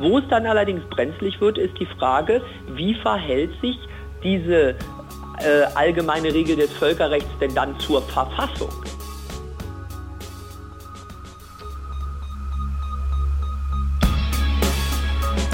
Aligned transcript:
Wo 0.00 0.16
es 0.16 0.24
dann 0.30 0.46
allerdings 0.46 0.82
brenzlig 0.88 1.38
wird, 1.42 1.58
ist 1.58 1.78
die 1.78 1.84
Frage, 1.84 2.40
wie 2.68 2.94
verhält 2.94 3.50
sich 3.60 3.76
diese 4.24 4.70
äh, 4.70 5.64
allgemeine 5.74 6.32
Regel 6.32 6.56
des 6.56 6.72
Völkerrechts 6.72 7.28
denn 7.38 7.54
dann 7.54 7.78
zur 7.80 8.00
Verfassung? 8.00 8.70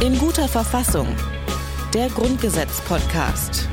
In 0.00 0.16
guter 0.16 0.46
Verfassung. 0.46 1.08
Der 1.92 2.08
Grundgesetz-Podcast. 2.10 3.68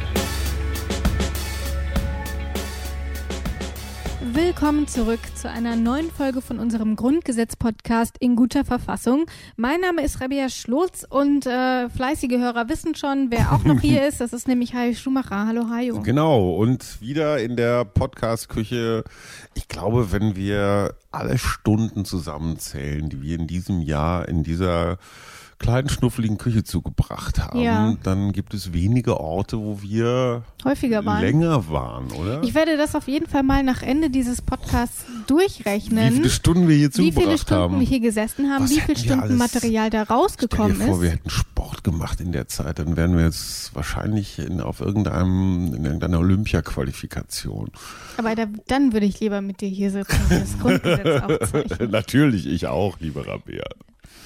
Willkommen 4.36 4.88
zurück 4.88 5.20
zu 5.36 5.48
einer 5.48 5.76
neuen 5.76 6.10
Folge 6.10 6.42
von 6.42 6.58
unserem 6.58 6.96
Grundgesetz-Podcast 6.96 8.18
in 8.20 8.36
guter 8.36 8.66
Verfassung. 8.66 9.28
Mein 9.58 9.80
Name 9.80 10.04
ist 10.04 10.22
Rabia 10.22 10.50
Schlotz 10.50 11.06
und 11.08 11.46
äh, 11.46 11.88
fleißige 11.88 12.40
Hörer 12.40 12.68
wissen 12.68 12.96
schon, 12.96 13.30
wer 13.30 13.52
auch 13.52 13.64
noch 13.64 13.80
hier 13.80 14.08
ist. 14.08 14.22
Das 14.22 14.34
ist 14.34 14.48
nämlich 14.48 14.74
Hajo 14.74 14.96
Schumacher. 14.96 15.46
Hallo 15.46 15.70
Hajo. 15.70 16.02
Genau, 16.02 16.56
und 16.56 17.00
wieder 17.00 17.38
in 17.44 17.56
der 17.56 17.86
Podcast-Küche. 17.86 19.04
Ich 19.54 19.68
glaube, 19.68 20.12
wenn 20.12 20.36
wir 20.36 20.96
alle 21.12 21.38
Stunden 21.38 22.04
zusammenzählen, 22.04 23.10
die 23.10 23.22
wir 23.22 23.38
in 23.38 23.46
diesem 23.46 23.82
Jahr 23.82 24.28
in 24.28 24.42
dieser 24.42 24.98
kleinen 25.64 25.90
schnuffeligen 25.90 26.38
Küche 26.38 26.64
zugebracht 26.64 27.40
haben, 27.40 27.60
Ja. 27.60 27.96
dann 28.04 28.32
gibt 28.34 28.54
es 28.54 28.74
wenige 28.74 29.20
Orte, 29.20 29.58
wo 29.58 29.82
wir 29.82 30.44
Häufiger 30.64 31.04
waren. 31.06 31.22
länger 31.22 31.70
waren, 31.70 32.12
oder? 32.12 32.44
Ich 32.44 32.54
werde 32.54 32.78
das 32.78 32.96
auf 32.96 33.08
jeden 33.08 33.28
Fall 33.28 33.44
mal 33.44 33.64
nach 33.64 33.82
Ende 33.82 34.10
dieses 34.10 34.42
Podcasts 34.42 35.06
durchrechnen. 35.28 36.12
Wie 36.12 36.18
viele 36.18 36.30
Stunden 36.30 36.68
wir 36.68 36.76
hier 36.76 36.90
wie 36.90 37.12
viele 37.12 37.14
zugebracht 37.14 37.40
Stunden 37.40 37.64
haben. 37.64 37.80
wir 37.80 37.88
hier 37.88 38.00
gesessen 38.02 38.52
haben, 38.52 38.64
Was 38.66 38.72
wie 38.72 38.82
viele 38.82 38.98
wir 38.98 39.04
Stunden 39.04 39.38
Material 39.38 39.90
da 39.90 40.04
Stell 40.04 40.08
dir 40.08 40.22
rausgekommen 40.22 40.76
vor, 40.76 41.02
wir 41.02 41.08
ist. 41.10 41.14
hätten 41.16 41.30
Sport 41.30 41.84
gemacht 41.84 42.20
in 42.22 42.32
der 42.34 42.48
Zeit, 42.48 42.80
dann 42.80 42.98
wären 42.98 43.16
wir 43.18 43.24
jetzt 43.26 43.74
wahrscheinlich 43.76 44.40
in, 44.40 44.60
auf 44.62 44.82
irgendeinem, 44.82 45.74
in 45.74 45.86
irgendeiner 45.86 46.20
Olympia-Qualifikation. 46.20 47.70
Aber 48.18 48.36
da, 48.36 48.46
dann 48.68 48.94
würde 48.94 49.06
ich 49.06 49.20
lieber 49.20 49.42
mit 49.42 49.62
dir 49.62 49.70
hier 49.70 49.92
sitzen 49.92 50.20
und 50.30 50.32
das 50.42 50.60
Grundgesetz 50.60 51.24
aufzeichnen. 51.42 51.92
Natürlich, 51.92 52.46
ich 52.48 52.68
auch, 52.68 53.00
lieber 53.00 53.26
Rabea. 53.28 53.64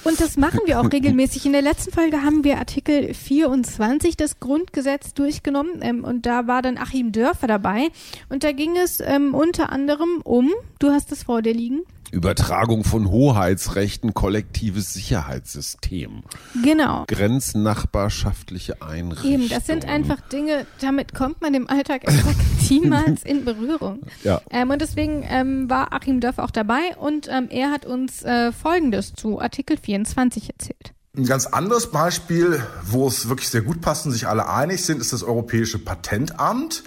Und 0.08 0.22
das 0.22 0.38
machen 0.38 0.61
wir 0.66 0.80
auch 0.80 0.89
regelmäßig. 0.89 1.45
In 1.45 1.52
der 1.52 1.61
letzten 1.61 1.91
Folge 1.91 2.23
haben 2.23 2.45
wir 2.45 2.59
Artikel 2.59 3.13
24 3.13 4.16
des 4.16 4.39
Grundgesetzes 4.39 5.13
durchgenommen 5.13 5.81
ähm, 5.81 6.05
und 6.05 6.25
da 6.25 6.47
war 6.47 6.61
dann 6.61 6.77
Achim 6.77 7.11
Dörfer 7.11 7.47
dabei. 7.47 7.89
Und 8.30 8.45
da 8.45 8.53
ging 8.53 8.78
es 8.78 9.02
ähm, 9.02 9.35
unter 9.35 9.69
anderem 9.69 10.22
um, 10.23 10.50
du 10.80 10.91
hast 10.91 11.11
es 11.11 11.23
vor 11.23 11.41
dir 11.41 11.53
liegen, 11.53 11.81
Übertragung 12.09 12.85
von 12.85 13.09
Hoheitsrechten, 13.09 14.13
kollektives 14.13 14.94
Sicherheitssystem, 14.94 16.23
genau. 16.63 17.03
grenznachbarschaftliche 17.08 18.81
Einrichtungen. 18.81 19.33
Eben, 19.33 19.50
das 19.50 19.67
sind 19.67 19.83
einfach 19.83 20.22
Dinge, 20.22 20.66
damit 20.80 21.13
kommt 21.13 21.41
man 21.41 21.53
im 21.53 21.69
Alltag 21.69 22.05
exakt 22.05 22.39
niemals 22.70 23.23
in 23.23 23.46
Berührung. 23.46 24.02
Ja. 24.23 24.42
Ähm, 24.50 24.72
und 24.72 24.82
deswegen 24.82 25.23
ähm, 25.28 25.70
war 25.70 25.94
Achim 25.94 26.20
Dörfer 26.20 26.44
auch 26.44 26.52
dabei 26.52 26.96
und 26.98 27.28
ähm, 27.30 27.48
er 27.50 27.72
hat 27.72 27.86
uns 27.86 28.24
äh, 28.24 28.52
Folgendes 28.52 29.14
zu 29.14 29.40
Artikel 29.40 29.78
24 29.78 30.50
erzählt. 30.50 30.94
Ein 31.16 31.26
ganz 31.26 31.46
anderes 31.48 31.92
Beispiel, 31.92 32.62
wo 32.84 33.08
es 33.08 33.30
wirklich 33.30 33.50
sehr 33.50 33.62
gut 33.62 33.82
passt 33.82 34.06
und 34.06 34.12
sich 34.12 34.28
alle 34.28 34.50
einig 34.50 34.86
sind, 34.86 35.02
ist 35.02 35.14
das 35.14 35.24
Europäische 35.24 35.80
Patentamt. 35.80 36.84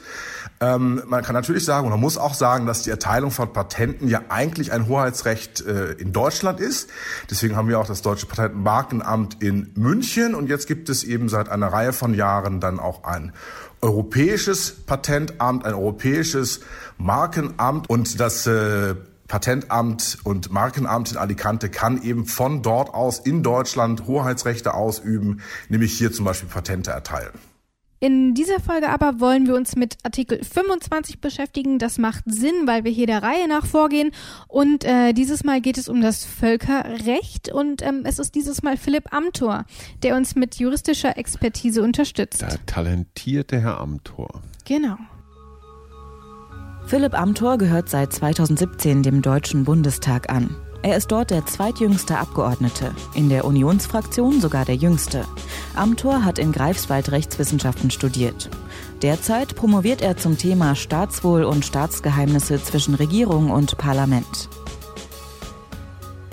Ähm, 0.61 1.03
man 1.06 1.25
kann 1.25 1.34
natürlich 1.34 1.64
sagen, 1.64 1.87
oder 1.87 1.97
muss 1.97 2.19
auch 2.19 2.34
sagen, 2.34 2.67
dass 2.67 2.83
die 2.83 2.91
Erteilung 2.91 3.31
von 3.31 3.53
Patenten 3.53 4.09
ja 4.09 4.20
eigentlich 4.28 4.72
ein 4.72 4.89
Hoheitsrecht 4.89 5.62
äh, 5.62 5.92
in 5.92 6.12
Deutschland 6.12 6.61
ist. 6.61 6.91
Deswegen 7.31 7.56
haben 7.56 7.69
wir 7.69 7.81
auch 7.81 7.87
das 7.87 8.03
Deutsche 8.03 8.27
Patentmarkenamt 8.27 9.42
in 9.42 9.72
München 9.75 10.34
und 10.34 10.48
jetzt 10.48 10.69
gibt 10.69 10.91
es 10.91 11.03
eben 11.03 11.28
seit 11.28 11.48
einer 11.48 11.69
Reihe 11.69 11.94
von 11.94 12.12
Jahren 12.12 12.61
dann 12.61 12.78
auch 12.78 13.05
ein 13.05 13.33
europäisches 13.81 14.73
Patentamt, 14.86 15.65
ein 15.65 15.75
europäisches 15.75 16.60
Markenamt 16.99 17.88
und 17.88 18.21
das 18.21 18.47
äh, 18.47 18.94
Patentamt 19.27 20.19
und 20.25 20.50
Markenamt 20.50 21.12
in 21.12 21.16
Alicante 21.16 21.69
kann 21.71 22.03
eben 22.03 22.27
von 22.27 22.62
dort 22.62 22.93
aus 22.93 23.21
in 23.21 23.43
Deutschland 23.43 24.06
Hoheitsrechte 24.06 24.75
ausüben, 24.75 25.41
nämlich 25.69 25.97
hier 25.97 26.12
zum 26.12 26.25
Beispiel 26.25 26.49
Patente 26.49 26.91
erteilen. 26.91 27.50
In 28.03 28.33
dieser 28.33 28.61
Folge 28.61 28.88
aber 28.88 29.21
wollen 29.21 29.47
wir 29.47 29.55
uns 29.55 29.77
mit 29.77 29.99
Artikel 30.05 30.43
25 30.43 31.21
beschäftigen. 31.21 31.78
Das 31.78 31.99
macht 31.99 32.25
Sinn, 32.25 32.55
weil 32.65 32.84
wir 32.84 32.91
hier 32.91 33.06
der 33.06 33.22
Reihe 33.22 33.47
nach 33.47 33.66
vorgehen. 33.66 34.12
Und 34.49 34.84
äh, 34.84 35.12
dieses 35.12 35.44
Mal 35.44 35.61
geht 35.61 35.77
es 35.77 35.87
um 35.87 36.00
das 36.00 36.25
Völkerrecht. 36.25 37.53
Und 37.53 37.83
ähm, 37.83 38.05
es 38.05 38.19
ist 38.19 38.34
dieses 38.34 38.62
Mal 38.62 38.78
Philipp 38.78 39.12
Amthor, 39.12 39.66
der 40.03 40.16
uns 40.16 40.34
mit 40.34 40.55
juristischer 40.55 41.19
Expertise 41.19 41.83
unterstützt. 41.83 42.41
Der 42.41 42.65
talentierte 42.65 43.60
Herr 43.60 43.78
Amthor. 43.81 44.41
Genau. 44.65 44.97
Philipp 46.87 47.12
Amthor 47.12 47.59
gehört 47.59 47.91
seit 47.91 48.15
2017 48.15 49.03
dem 49.03 49.21
Deutschen 49.21 49.65
Bundestag 49.65 50.33
an. 50.33 50.56
Er 50.82 50.96
ist 50.96 51.12
dort 51.12 51.30
der 51.30 51.44
zweitjüngste 51.44 52.16
Abgeordnete, 52.16 52.94
in 53.14 53.28
der 53.28 53.44
Unionsfraktion 53.44 54.41
sogar 54.41 54.64
der 54.64 54.76
jüngste. 54.76 55.26
Amthor 55.74 56.24
hat 56.24 56.38
in 56.38 56.52
Greifswald 56.52 57.12
Rechtswissenschaften 57.12 57.91
studiert. 57.91 58.48
Derzeit 59.02 59.56
promoviert 59.56 60.00
er 60.00 60.16
zum 60.16 60.38
Thema 60.38 60.74
Staatswohl 60.74 61.44
und 61.44 61.66
Staatsgeheimnisse 61.66 62.62
zwischen 62.62 62.94
Regierung 62.94 63.50
und 63.50 63.76
Parlament. 63.76 64.48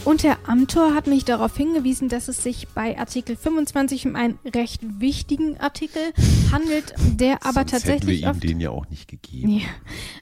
Und 0.07 0.23
Herr 0.23 0.37
Amthor 0.47 0.95
hat 0.95 1.05
mich 1.07 1.25
darauf 1.25 1.57
hingewiesen, 1.57 2.07
dass 2.07 2.29
es 2.29 2.41
sich 2.41 2.69
bei 2.69 2.97
Artikel 2.97 3.35
25 3.35 4.05
um 4.05 4.15
einen 4.15 4.39
recht 4.55 4.79
wichtigen 5.01 5.59
Artikel 5.59 6.01
handelt, 6.49 6.93
der 7.19 7.45
aber 7.45 7.65
Sonst 7.67 7.73
hätten 7.73 8.07
wir 8.07 8.13
tatsächlich 8.15 8.21
ihm 8.21 8.29
oft 8.29 8.41
den 8.41 8.61
ja 8.61 8.69
auch 8.69 8.89
nicht 8.89 9.09
gegeben. 9.09 9.49
Ja, 9.49 9.67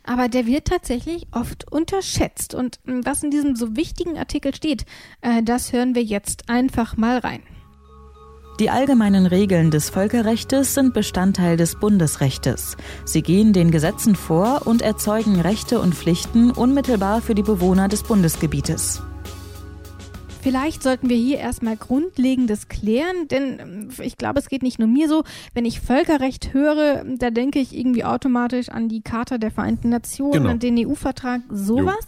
aber 0.04 0.28
der 0.28 0.48
wird 0.48 0.66
tatsächlich 0.66 1.28
oft 1.30 1.72
unterschätzt. 1.72 2.56
Und 2.56 2.80
mh, 2.86 3.02
was 3.04 3.22
in 3.22 3.30
diesem 3.30 3.56
so 3.56 3.76
wichtigen 3.76 4.18
Artikel 4.18 4.56
steht, 4.56 4.88
äh, 5.22 5.44
das 5.44 5.72
hören 5.72 5.94
wir 5.94 6.04
jetzt 6.04 6.50
einfach 6.50 6.98
mal 6.98 7.20
rein. 7.20 7.44
Die 8.60 8.72
allgemeinen 8.72 9.28
Regeln 9.28 9.70
des 9.70 9.92
Völkerrechtes 9.92 10.74
sind 10.74 10.96
Bestandteil 10.96 11.58
des 11.58 11.80
Bundesrechtes. 11.80 12.76
Sie 13.06 13.22
gehen 13.22 13.54
den 13.54 13.70
Gesetzen 13.70 14.16
vor 14.16 14.64
und 14.66 14.82
erzeugen 14.82 15.40
Rechte 15.40 15.80
und 15.80 15.94
Pflichten 15.94 16.50
unmittelbar 16.50 17.22
für 17.22 17.36
die 17.36 17.44
Bewohner 17.44 17.88
des 17.88 18.02
Bundesgebietes. 18.02 19.04
Vielleicht 20.46 20.84
sollten 20.84 21.10
wir 21.10 21.18
hier 21.18 21.40
erstmal 21.40 21.76
Grundlegendes 21.76 22.68
klären, 22.68 23.28
denn 23.32 23.60
ähm, 23.60 23.90
ich 24.00 24.16
glaube, 24.16 24.38
es 24.38 24.48
geht 24.48 24.62
nicht 24.62 24.78
nur 24.78 24.88
mir 24.88 25.10
so. 25.10 25.24
Wenn 25.56 25.66
ich 25.66 25.82
Völkerrecht 25.82 26.54
höre, 26.54 27.04
da 27.18 27.32
denke 27.32 27.58
ich 27.58 27.76
irgendwie 27.76 28.04
automatisch 28.04 28.70
an 28.70 28.88
die 28.88 29.02
Charta 29.02 29.40
der 29.40 29.50
Vereinten 29.50 29.90
Nationen, 29.90 30.34
Genau. 30.34 30.50
an 30.52 30.60
den 30.60 30.78
EU-Vertrag, 30.78 31.42
sowas. 31.50 32.06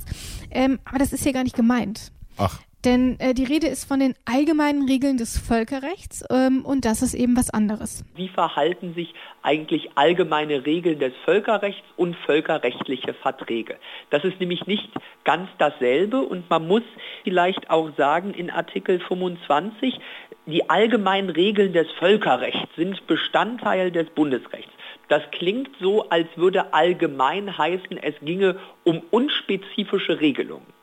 Ähm, 0.51 0.77
aber 0.85 0.99
das 0.99 1.13
ist 1.13 1.23
hier 1.23 1.33
gar 1.33 1.41
nicht 1.43 1.55
gemeint. 1.55 2.11
Ach, 2.37 2.59
Denn 2.85 3.19
äh, 3.19 3.33
die 3.33 3.43
Rede 3.43 3.67
ist 3.67 3.85
von 3.85 3.99
den 3.99 4.13
allgemeinen 4.25 4.87
Regeln 4.87 5.17
des 5.17 5.39
Völkerrechts 5.39 6.23
ähm, 6.29 6.63
und 6.63 6.85
das 6.85 7.01
ist 7.01 7.15
eben 7.15 7.35
was 7.35 7.49
anderes. 7.49 8.05
Wie 8.15 8.29
verhalten 8.29 8.93
sich 8.93 9.13
eigentlich 9.41 9.89
allgemeine 9.95 10.65
Regeln 10.65 10.99
des 10.99 11.13
Völkerrechts 11.25 11.83
und 11.95 12.15
völkerrechtliche 12.15 13.15
Verträge? 13.15 13.77
Das 14.11 14.23
ist 14.23 14.39
nämlich 14.39 14.67
nicht 14.67 14.89
ganz 15.23 15.49
dasselbe 15.57 16.21
und 16.21 16.49
man 16.49 16.67
muss 16.67 16.83
vielleicht 17.23 17.69
auch 17.71 17.89
sagen, 17.97 18.33
in 18.33 18.51
Artikel 18.51 18.99
25, 18.99 19.99
die 20.45 20.69
allgemeinen 20.69 21.29
Regeln 21.29 21.73
des 21.73 21.91
Völkerrechts 21.99 22.69
sind 22.75 23.05
Bestandteil 23.07 23.91
des 23.91 24.09
Bundesrechts. 24.11 24.71
Das 25.09 25.23
klingt 25.31 25.69
so, 25.79 26.09
als 26.09 26.27
würde 26.35 26.73
allgemein 26.73 27.57
heißen, 27.57 27.97
es 27.97 28.15
ginge 28.21 28.59
um 28.83 29.01
unspezifische 29.09 30.19
Regelungen. 30.19 30.76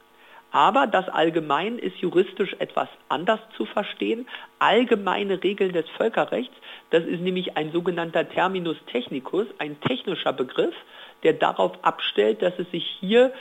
Aber 0.55 0.87
das 0.87 1.09
Allgemein 1.09 1.81
ist 1.81 1.97
juristisch 1.97 2.55
etwas 2.61 2.89
anders 3.09 3.41
zu 3.57 3.65
verstehen. 3.65 4.29
Allgemeine 4.61 5.43
Regeln 5.43 5.73
des 5.73 5.89
Völkerrechts, 5.97 6.55
das 6.91 7.03
ist 7.03 7.23
nämlich 7.23 7.57
ein 7.57 7.73
sogenannter 7.73 8.29
Terminus 8.29 8.77
technicus, 8.87 9.49
ein 9.59 9.81
technischer 9.81 10.33
Begriff, 10.33 10.77
der 11.25 11.33
darauf 11.33 11.73
abstellt, 11.83 12.41
dass 12.41 12.57
es 12.57 12.71
sich 12.71 12.87
hier 13.01 13.33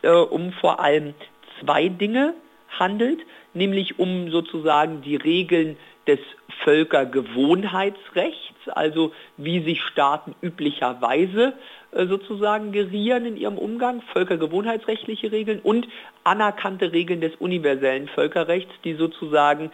äh, 0.00 0.12
um 0.12 0.54
vor 0.54 0.80
allem 0.80 1.12
zwei 1.60 1.88
Dinge 1.88 2.32
handelt, 2.70 3.20
nämlich 3.52 3.98
um 3.98 4.30
sozusagen 4.30 5.02
die 5.02 5.16
Regeln 5.16 5.76
des 6.06 6.20
Völkergewohnheitsrechts, 6.64 8.68
also 8.68 9.12
wie 9.36 9.62
sich 9.62 9.82
Staaten 9.82 10.34
üblicherweise 10.40 11.52
sozusagen 11.92 12.72
gerieren 12.72 13.26
in 13.26 13.36
ihrem 13.36 13.58
Umgang, 13.58 14.02
völkergewohnheitsrechtliche 14.12 15.30
Regeln 15.30 15.60
und 15.60 15.86
anerkannte 16.24 16.92
Regeln 16.92 17.20
des 17.20 17.34
universellen 17.36 18.08
Völkerrechts, 18.08 18.72
die 18.84 18.94
sozusagen 18.94 19.70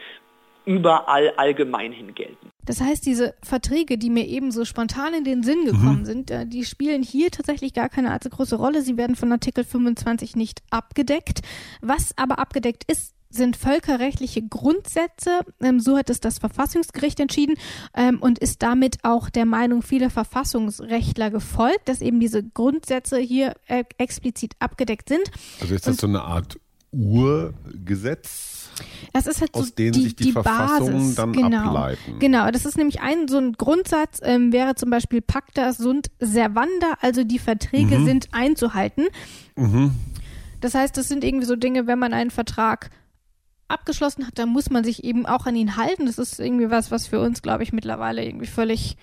überall 0.65 1.32
allgemein 1.37 1.93
hin 1.93 2.15
gelten. 2.15 2.50
Das 2.67 2.82
heißt, 2.82 3.06
diese 3.06 3.35
Verträge, 3.43 3.97
die 3.97 4.11
mir 4.11 4.26
eben 4.26 4.50
so 4.50 4.67
spontan 4.67 5.15
in 5.15 5.25
den 5.25 5.43
Sinn 5.43 5.65
gekommen 5.65 6.05
sind, 6.05 6.31
äh, 6.31 6.44
die 6.44 6.67
spielen 6.67 7.03
hier 7.03 7.31
tatsächlich 7.31 7.73
gar 7.73 7.88
keine 7.88 8.12
allzu 8.12 8.29
große 8.29 8.56
Rolle. 8.56 8.82
Sie 8.82 8.99
werden 8.99 9.17
von 9.17 9.32
Artikel 9.32 9.65
25 9.65 10.37
nicht 10.37 10.61
abgedeckt. 10.69 11.41
Was 11.81 12.12
aber 12.19 12.38
abgedeckt 12.38 12.85
ist, 12.87 13.15
sind 13.30 13.56
völkerrechtliche 13.56 14.42
Grundsätze. 14.42 15.40
Ähm, 15.60 15.80
so 15.80 15.96
hat 15.98 16.10
es 16.10 16.20
das 16.20 16.38
Verfassungsgericht 16.38 17.20
entschieden 17.20 17.56
ähm, 17.94 18.19
und 18.20 18.38
ist 18.38 18.62
damit 18.62 18.98
auch 19.04 19.30
der 19.30 19.46
Meinung 19.46 19.82
vieler 19.82 20.10
Verfassungsrechtler 20.10 21.30
gefolgt, 21.30 21.88
dass 21.88 22.00
eben 22.00 22.20
diese 22.20 22.42
Grundsätze 22.42 23.19
hier 23.19 23.54
äh, 23.66 23.84
explizit 23.98 24.54
abgedeckt 24.58 25.08
sind. 25.08 25.30
Also 25.60 25.75
ist 25.75 25.86
das 25.86 25.94
und, 25.94 26.00
so 26.00 26.06
eine 26.06 26.22
Art 26.22 26.58
Urgesetz? 26.90 28.70
Das 29.12 29.26
ist 29.26 29.40
halt 29.40 29.54
aus 29.54 29.69
so 29.69 29.74
denen 29.74 29.92
die, 29.92 30.02
sich 30.04 30.16
die, 30.16 30.24
die 30.24 30.32
Verfassungen 30.32 30.92
Basis. 30.92 31.14
dann 31.16 31.32
genau. 31.32 31.69
ableiten. 31.69 32.19
Genau, 32.19 32.50
das 32.50 32.64
ist 32.64 32.76
nämlich 32.76 33.00
ein 33.00 33.28
so 33.28 33.38
ein 33.38 33.52
Grundsatz, 33.54 34.20
ähm, 34.22 34.52
wäre 34.52 34.74
zum 34.74 34.90
Beispiel 34.90 35.20
Pacta 35.20 35.72
sunt 35.72 36.10
servanda, 36.20 36.94
also 37.00 37.24
die 37.24 37.38
Verträge 37.38 37.98
Mhm. 37.98 38.06
sind 38.06 38.28
einzuhalten. 38.32 39.06
Mhm. 39.56 39.92
Das 40.60 40.74
heißt, 40.74 40.96
das 40.96 41.08
sind 41.08 41.24
irgendwie 41.24 41.46
so 41.46 41.56
Dinge, 41.56 41.86
wenn 41.86 41.98
man 41.98 42.12
einen 42.12 42.31
Vertrag 42.31 42.90
abgeschlossen 43.69 44.26
hat, 44.26 44.38
dann 44.38 44.49
muss 44.49 44.70
man 44.70 44.85
sich 44.85 45.05
eben 45.05 45.26
auch 45.26 45.47
an 45.47 45.56
ihn 45.56 45.76
halten. 45.76 46.06
Das 46.06 46.19
ist 46.19 46.41
irgendwie 46.41 46.70
was, 46.70 46.91
was 46.91 47.06
für 47.06 47.20
uns, 47.20 47.43
glaube 47.43 47.62
ich, 47.62 47.73
mittlerweile 47.73 48.25
irgendwie 48.25 48.47
völlig 48.47 48.97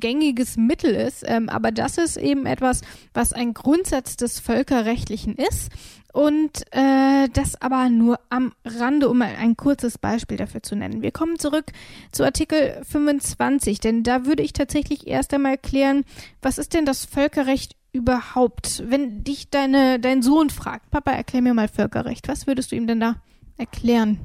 gängiges 0.00 0.56
Mittel 0.56 0.94
ist. 0.94 1.24
Ähm, 1.26 1.48
aber 1.48 1.72
das 1.72 1.98
ist 1.98 2.16
eben 2.16 2.46
etwas, 2.46 2.82
was 3.12 3.32
ein 3.32 3.54
Grundsatz 3.54 4.16
des 4.16 4.40
Völkerrechtlichen 4.40 5.34
ist. 5.34 5.70
Und 6.12 6.62
äh, 6.72 7.28
das 7.32 7.60
aber 7.60 7.90
nur 7.90 8.18
am 8.30 8.52
Rande, 8.64 9.08
um 9.08 9.18
mal 9.18 9.36
ein 9.38 9.56
kurzes 9.56 9.98
Beispiel 9.98 10.36
dafür 10.36 10.62
zu 10.62 10.74
nennen. 10.74 11.02
Wir 11.02 11.12
kommen 11.12 11.38
zurück 11.38 11.66
zu 12.12 12.24
Artikel 12.24 12.82
25, 12.88 13.78
denn 13.78 14.02
da 14.02 14.24
würde 14.24 14.42
ich 14.42 14.52
tatsächlich 14.52 15.06
erst 15.06 15.34
einmal 15.34 15.58
klären, 15.58 16.04
was 16.40 16.58
ist 16.58 16.72
denn 16.72 16.86
das 16.86 17.04
Völkerrecht 17.04 17.76
überhaupt? 17.92 18.82
Wenn 18.86 19.22
dich 19.22 19.50
deine, 19.50 20.00
dein 20.00 20.22
Sohn 20.22 20.50
fragt, 20.50 20.90
Papa, 20.90 21.12
erklär 21.12 21.42
mir 21.42 21.54
mal 21.54 21.68
Völkerrecht, 21.68 22.26
was 22.26 22.46
würdest 22.46 22.72
du 22.72 22.76
ihm 22.76 22.86
denn 22.86 23.00
da 23.00 23.16
erklären? 23.58 24.18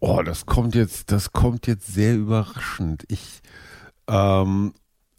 Oh, 0.00 0.22
das 0.22 0.46
kommt 0.46 0.74
jetzt, 0.74 1.12
das 1.12 1.32
kommt 1.32 1.66
jetzt 1.66 1.86
sehr 1.86 2.16
überraschend. 2.16 3.04
Ich, 3.08 3.40
ähm, 4.08 4.72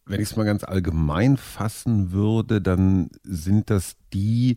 wenn 0.06 0.22
ich 0.22 0.30
es 0.30 0.36
mal 0.36 0.44
ganz 0.44 0.64
allgemein 0.64 1.38
fassen 1.38 2.12
würde, 2.12 2.62
dann 2.62 3.10
sind 3.24 3.70
das 3.70 3.96
die 4.14 4.56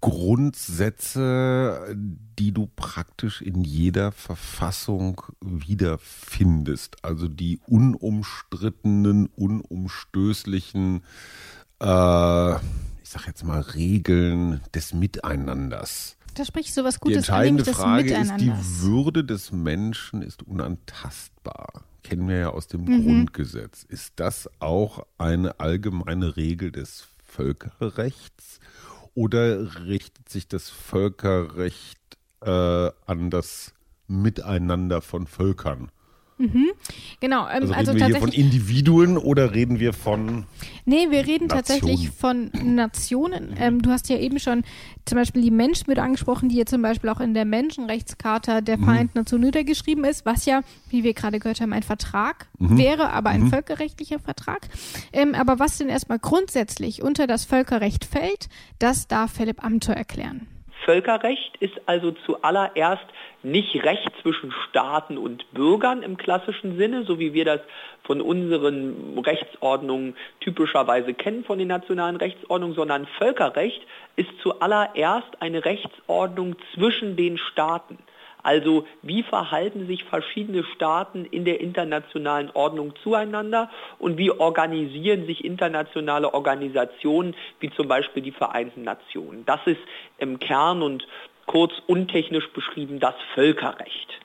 Grundsätze, 0.00 1.92
die 1.96 2.52
du 2.52 2.68
praktisch 2.76 3.42
in 3.42 3.64
jeder 3.64 4.12
Verfassung 4.12 5.22
wiederfindest. 5.40 7.04
Also 7.04 7.26
die 7.26 7.58
unumstrittenen, 7.66 9.26
unumstößlichen, 9.26 11.02
äh, 11.80 12.52
ich 12.54 13.10
sag 13.10 13.26
jetzt 13.26 13.44
mal, 13.44 13.60
Regeln 13.60 14.60
des 14.72 14.94
Miteinanders. 14.94 16.16
Da 16.34 16.44
spricht 16.44 16.72
so 16.74 16.84
was 16.84 16.94
Die 16.94 17.00
Gutes 17.00 17.16
entscheidende 17.18 17.66
an, 17.68 17.74
Frage 17.74 18.14
ist, 18.14 18.32
die. 18.38 18.52
Würde 18.80 19.24
des 19.24 19.52
Menschen 19.52 20.22
ist 20.22 20.42
unantastbar. 20.42 21.84
Kennen 22.02 22.26
wir 22.28 22.36
ja 22.38 22.50
aus 22.50 22.66
dem 22.66 22.84
Mhm. 22.84 23.04
Grundgesetz. 23.04 23.84
Ist 23.88 24.14
das 24.16 24.48
auch 24.58 25.06
eine 25.18 25.60
allgemeine 25.60 26.36
Regel 26.36 26.72
des 26.72 27.06
Völkerrechts 27.24 28.60
oder 29.14 29.84
richtet 29.86 30.28
sich 30.28 30.48
das 30.48 30.68
Völkerrecht 30.70 31.98
äh, 32.40 32.90
an 33.06 33.30
das 33.30 33.72
Miteinander 34.08 35.00
von 35.00 35.26
Völkern? 35.26 35.90
Genau, 37.20 37.46
ähm, 37.48 37.62
Also, 37.62 37.74
also, 37.74 37.92
reden 37.92 38.00
wir 38.00 38.06
hier 38.06 38.16
von. 38.18 38.30
Individuen 38.30 39.16
oder 39.18 39.54
reden 39.54 39.78
wir 39.78 39.92
von 39.92 40.44
Nee, 40.84 41.10
wir 41.10 41.20
reden 41.26 41.46
Nationen. 41.46 41.48
tatsächlich 41.48 42.10
von 42.10 42.50
Nationen. 42.52 43.54
Ähm, 43.58 43.80
du 43.82 43.90
hast 43.90 44.08
ja 44.08 44.16
eben 44.18 44.40
schon 44.40 44.64
zum 45.04 45.16
Beispiel 45.18 45.42
die 45.42 45.50
Menschen 45.52 45.84
mit 45.88 45.98
angesprochen, 45.98 46.48
die 46.48 46.56
ja 46.56 46.66
zum 46.66 46.82
Beispiel 46.82 47.10
auch 47.10 47.20
in 47.20 47.34
der 47.34 47.44
Menschenrechtscharta 47.44 48.60
der 48.60 48.78
Mhm. 48.78 48.84
Vereinten 48.84 49.18
Nationen 49.18 49.44
niedergeschrieben 49.44 50.04
ist, 50.04 50.26
was 50.26 50.44
ja, 50.44 50.62
wie 50.90 51.04
wir 51.04 51.14
gerade 51.14 51.38
gehört 51.38 51.60
haben, 51.60 51.72
ein 51.72 51.82
Vertrag 51.84 52.48
Mhm. 52.58 52.78
wäre, 52.78 53.10
aber 53.10 53.30
ein 53.30 53.46
völkerrechtlicher 53.48 54.18
Vertrag. 54.18 54.68
Ähm, 55.12 55.34
aber 55.34 55.58
was 55.60 55.78
denn 55.78 55.88
erstmal 55.88 56.18
grundsätzlich 56.18 57.02
unter 57.02 57.26
das 57.28 57.44
Völkerrecht 57.44 58.04
fällt, 58.04 58.48
das 58.80 59.06
darf 59.06 59.32
Philipp 59.32 59.62
Amthor 59.64 59.94
erklären. 59.94 60.48
Völkerrecht 60.84 61.56
ist 61.58 61.80
also 61.86 62.10
zuallererst 62.10 63.04
nicht 63.42 63.74
Recht 63.84 64.10
zwischen 64.22 64.52
Staaten 64.68 65.18
und 65.18 65.50
Bürgern 65.52 66.02
im 66.02 66.16
klassischen 66.16 66.76
Sinne, 66.76 67.04
so 67.04 67.18
wie 67.18 67.32
wir 67.34 67.44
das 67.44 67.60
von 68.04 68.20
unseren 68.20 69.18
Rechtsordnungen 69.18 70.16
typischerweise 70.40 71.14
kennen, 71.14 71.44
von 71.44 71.58
den 71.58 71.68
nationalen 71.68 72.16
Rechtsordnungen, 72.16 72.74
sondern 72.74 73.06
Völkerrecht 73.18 73.82
ist 74.16 74.30
zuallererst 74.42 75.40
eine 75.40 75.64
Rechtsordnung 75.64 76.56
zwischen 76.74 77.16
den 77.16 77.38
Staaten. 77.38 77.98
Also 78.42 78.86
wie 79.02 79.22
verhalten 79.22 79.86
sich 79.86 80.04
verschiedene 80.04 80.64
Staaten 80.64 81.24
in 81.24 81.44
der 81.44 81.60
internationalen 81.60 82.50
Ordnung 82.54 82.94
zueinander 83.02 83.70
und 83.98 84.18
wie 84.18 84.30
organisieren 84.30 85.26
sich 85.26 85.44
internationale 85.44 86.34
Organisationen 86.34 87.34
wie 87.60 87.70
zum 87.70 87.88
Beispiel 87.88 88.22
die 88.22 88.32
Vereinten 88.32 88.82
Nationen. 88.82 89.44
Das 89.46 89.60
ist 89.66 89.80
im 90.18 90.38
Kern 90.38 90.82
und 90.82 91.06
kurz 91.46 91.72
untechnisch 91.86 92.48
beschrieben 92.52 93.00
das 93.00 93.14
Völkerrecht. 93.34 94.21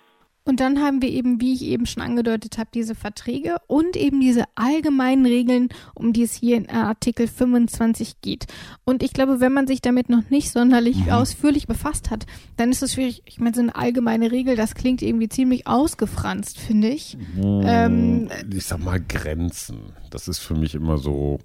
Und 0.47 0.61
dann 0.61 0.79
haben 0.79 1.01
wir 1.01 1.09
eben, 1.09 1.41
wie 1.41 1.53
ich 1.53 1.61
eben 1.63 1.85
schon 1.85 2.01
angedeutet 2.01 2.57
habe, 2.57 2.69
diese 2.73 2.95
Verträge 2.95 3.57
und 3.67 3.97
eben 3.97 4.21
diese 4.21 4.45
allgemeinen 4.55 5.25
Regeln, 5.25 5.67
um 5.93 6.13
die 6.13 6.23
es 6.23 6.33
hier 6.33 6.55
in 6.55 6.69
Artikel 6.69 7.27
25 7.27 8.21
geht. 8.21 8.45
Und 8.85 9.03
ich 9.03 9.11
glaube, 9.11 9.41
wenn 9.41 9.51
man 9.51 9.67
sich 9.67 9.81
damit 9.81 10.07
noch 10.07 10.29
nicht 10.29 10.51
sonderlich 10.51 11.11
ausführlich 11.11 11.67
befasst 11.67 12.11
hat, 12.11 12.25
dann 12.55 12.71
ist 12.71 12.81
es 12.81 12.93
schwierig. 12.93 13.23
Ich 13.25 13.41
meine, 13.41 13.55
so 13.55 13.61
eine 13.61 13.75
allgemeine 13.75 14.31
Regel, 14.31 14.55
das 14.55 14.73
klingt 14.73 15.01
irgendwie 15.01 15.27
ziemlich 15.27 15.67
ausgefranst, 15.67 16.57
finde 16.57 16.87
ich. 16.87 17.17
Ähm, 17.35 18.29
ich 18.49 18.65
sag 18.65 18.79
mal, 18.79 19.01
Grenzen. 19.01 19.91
Das 20.11 20.29
ist 20.29 20.39
für 20.39 20.55
mich 20.55 20.75
immer 20.75 20.97
so, 20.97 21.39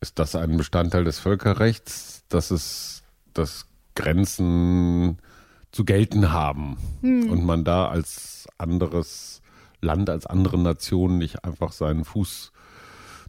ist 0.00 0.18
das 0.18 0.36
ein 0.36 0.56
Bestandteil 0.56 1.04
des 1.04 1.18
Völkerrechts, 1.18 2.24
dass 2.30 2.50
es, 2.50 3.02
dass 3.34 3.66
Grenzen 3.94 5.18
zu 5.72 5.84
gelten 5.84 6.32
haben 6.32 6.76
und 7.02 7.44
man 7.44 7.64
da 7.64 7.88
als 7.88 8.46
anderes 8.58 9.42
Land, 9.80 10.10
als 10.10 10.26
andere 10.26 10.58
Nation 10.58 11.18
nicht 11.18 11.44
einfach 11.44 11.72
seinen 11.72 12.04
Fuß 12.04 12.52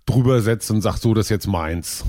drüber 0.05 0.41
setzt 0.41 0.69
und 0.69 0.81
sagt, 0.81 0.99
so, 1.01 1.13
das 1.13 1.25
ist 1.25 1.29
jetzt 1.29 1.47
meins. 1.47 2.05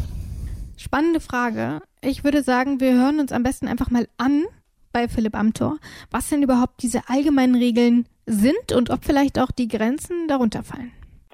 Spannende 0.77 1.21
Frage. 1.21 1.81
Ich 2.03 2.25
würde 2.25 2.43
sagen, 2.43 2.81
wir 2.81 2.93
hören 2.93 3.21
uns 3.21 3.33
am 3.33 3.43
besten 3.43 3.69
einfach 3.69 3.91
mal 3.91 4.09
an 4.19 4.45
bei 4.93 5.09
Philipp 5.09 5.35
Amthor, 5.35 5.79
was 6.11 6.29
denn 6.29 6.43
überhaupt 6.43 6.83
diese 6.83 7.09
allgemeinen 7.09 7.55
Regeln 7.55 8.07
sind 8.27 8.73
und 8.73 8.91
ob 8.91 9.05
vielleicht 9.05 9.39
auch 9.39 9.51
die 9.51 9.69
Grenzen 9.69 10.29
darunter 10.29 10.63
fallen. 10.63 10.93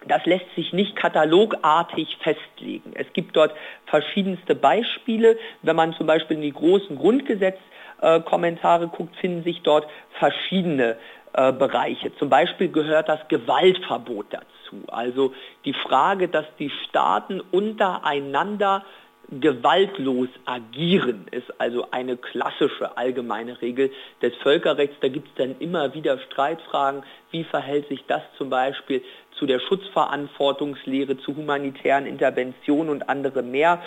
Das 0.08 0.24
lässt 0.24 0.46
sich 0.56 0.72
nicht 0.72 0.96
katalogartig 0.96 2.16
festlegen. 2.22 2.92
Es 2.94 3.06
gibt 3.12 3.36
dort 3.36 3.52
verschiedenste 3.86 4.54
Beispiele. 4.54 5.36
Wenn 5.62 5.76
man 5.76 5.92
zum 5.94 6.06
Beispiel 6.06 6.36
in 6.36 6.42
die 6.42 6.52
großen 6.52 6.96
Grundgesetzkommentare 8.00 8.88
guckt, 8.88 9.16
finden 9.16 9.44
sich 9.44 9.62
dort 9.62 9.86
verschiedene 10.18 10.96
äh, 11.32 11.52
Bereiche. 11.52 12.14
Zum 12.16 12.28
Beispiel 12.28 12.68
gehört 12.70 13.08
das 13.08 13.20
Gewaltverbot 13.28 14.26
dazu. 14.30 14.84
Also 14.88 15.32
die 15.64 15.74
Frage, 15.74 16.28
dass 16.28 16.46
die 16.58 16.70
Staaten 16.88 17.40
untereinander 17.50 18.84
gewaltlos 19.32 20.28
agieren, 20.44 21.26
ist 21.30 21.60
also 21.60 21.86
eine 21.92 22.16
klassische 22.16 22.96
allgemeine 22.96 23.60
Regel 23.62 23.92
des 24.22 24.34
Völkerrechts. 24.42 24.96
Da 25.00 25.08
gibt 25.08 25.28
es 25.28 25.34
dann 25.36 25.54
immer 25.60 25.94
wieder 25.94 26.18
Streitfragen, 26.18 27.04
wie 27.30 27.44
verhält 27.44 27.88
sich 27.88 28.04
das 28.08 28.22
zum 28.36 28.50
Beispiel 28.50 29.02
zu 29.38 29.46
der 29.46 29.60
Schutzverantwortungslehre, 29.60 31.16
zu 31.18 31.36
humanitären 31.36 32.06
Interventionen 32.06 32.90
und 32.90 33.08
andere 33.08 33.42
mehr. 33.42 33.80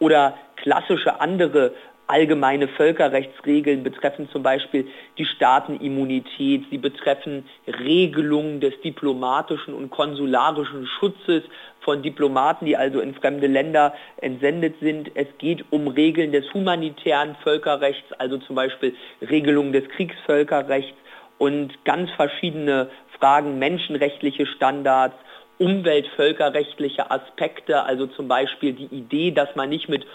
Oder 0.00 0.36
klassische 0.56 1.20
andere 1.20 1.72
allgemeine 2.08 2.68
Völkerrechtsregeln 2.68 3.82
betreffen 3.82 4.28
zum 4.32 4.42
Beispiel 4.42 4.88
die 5.18 5.26
Staatenimmunität, 5.26 6.64
sie 6.70 6.78
betreffen 6.78 7.44
Regelungen 7.66 8.60
des 8.60 8.80
diplomatischen 8.80 9.74
und 9.74 9.90
konsularischen 9.90 10.86
Schutzes 10.86 11.44
von 11.80 12.02
Diplomaten, 12.02 12.64
die 12.64 12.76
also 12.76 13.00
in 13.00 13.14
fremde 13.14 13.46
Länder 13.46 13.94
entsendet 14.22 14.76
sind. 14.80 15.10
Es 15.14 15.28
geht 15.36 15.64
um 15.70 15.86
Regeln 15.88 16.32
des 16.32 16.52
humanitären 16.52 17.36
Völkerrechts, 17.42 18.10
also 18.14 18.38
zum 18.38 18.56
Beispiel 18.56 18.94
Regelungen 19.20 19.72
des 19.72 19.86
Kriegsvölkerrechts 19.90 20.96
und 21.36 21.84
ganz 21.84 22.10
verschiedene 22.12 22.90
Fragen, 23.18 23.58
menschenrechtliche 23.58 24.46
Standards, 24.46 25.14
umweltvölkerrechtliche 25.58 27.10
Aspekte, 27.10 27.82
also 27.82 28.06
zum 28.06 28.28
Beispiel 28.28 28.72
die 28.72 28.86
Idee, 28.86 29.30
dass 29.30 29.54
man 29.56 29.68
nicht 29.68 29.88
mit 29.88 30.06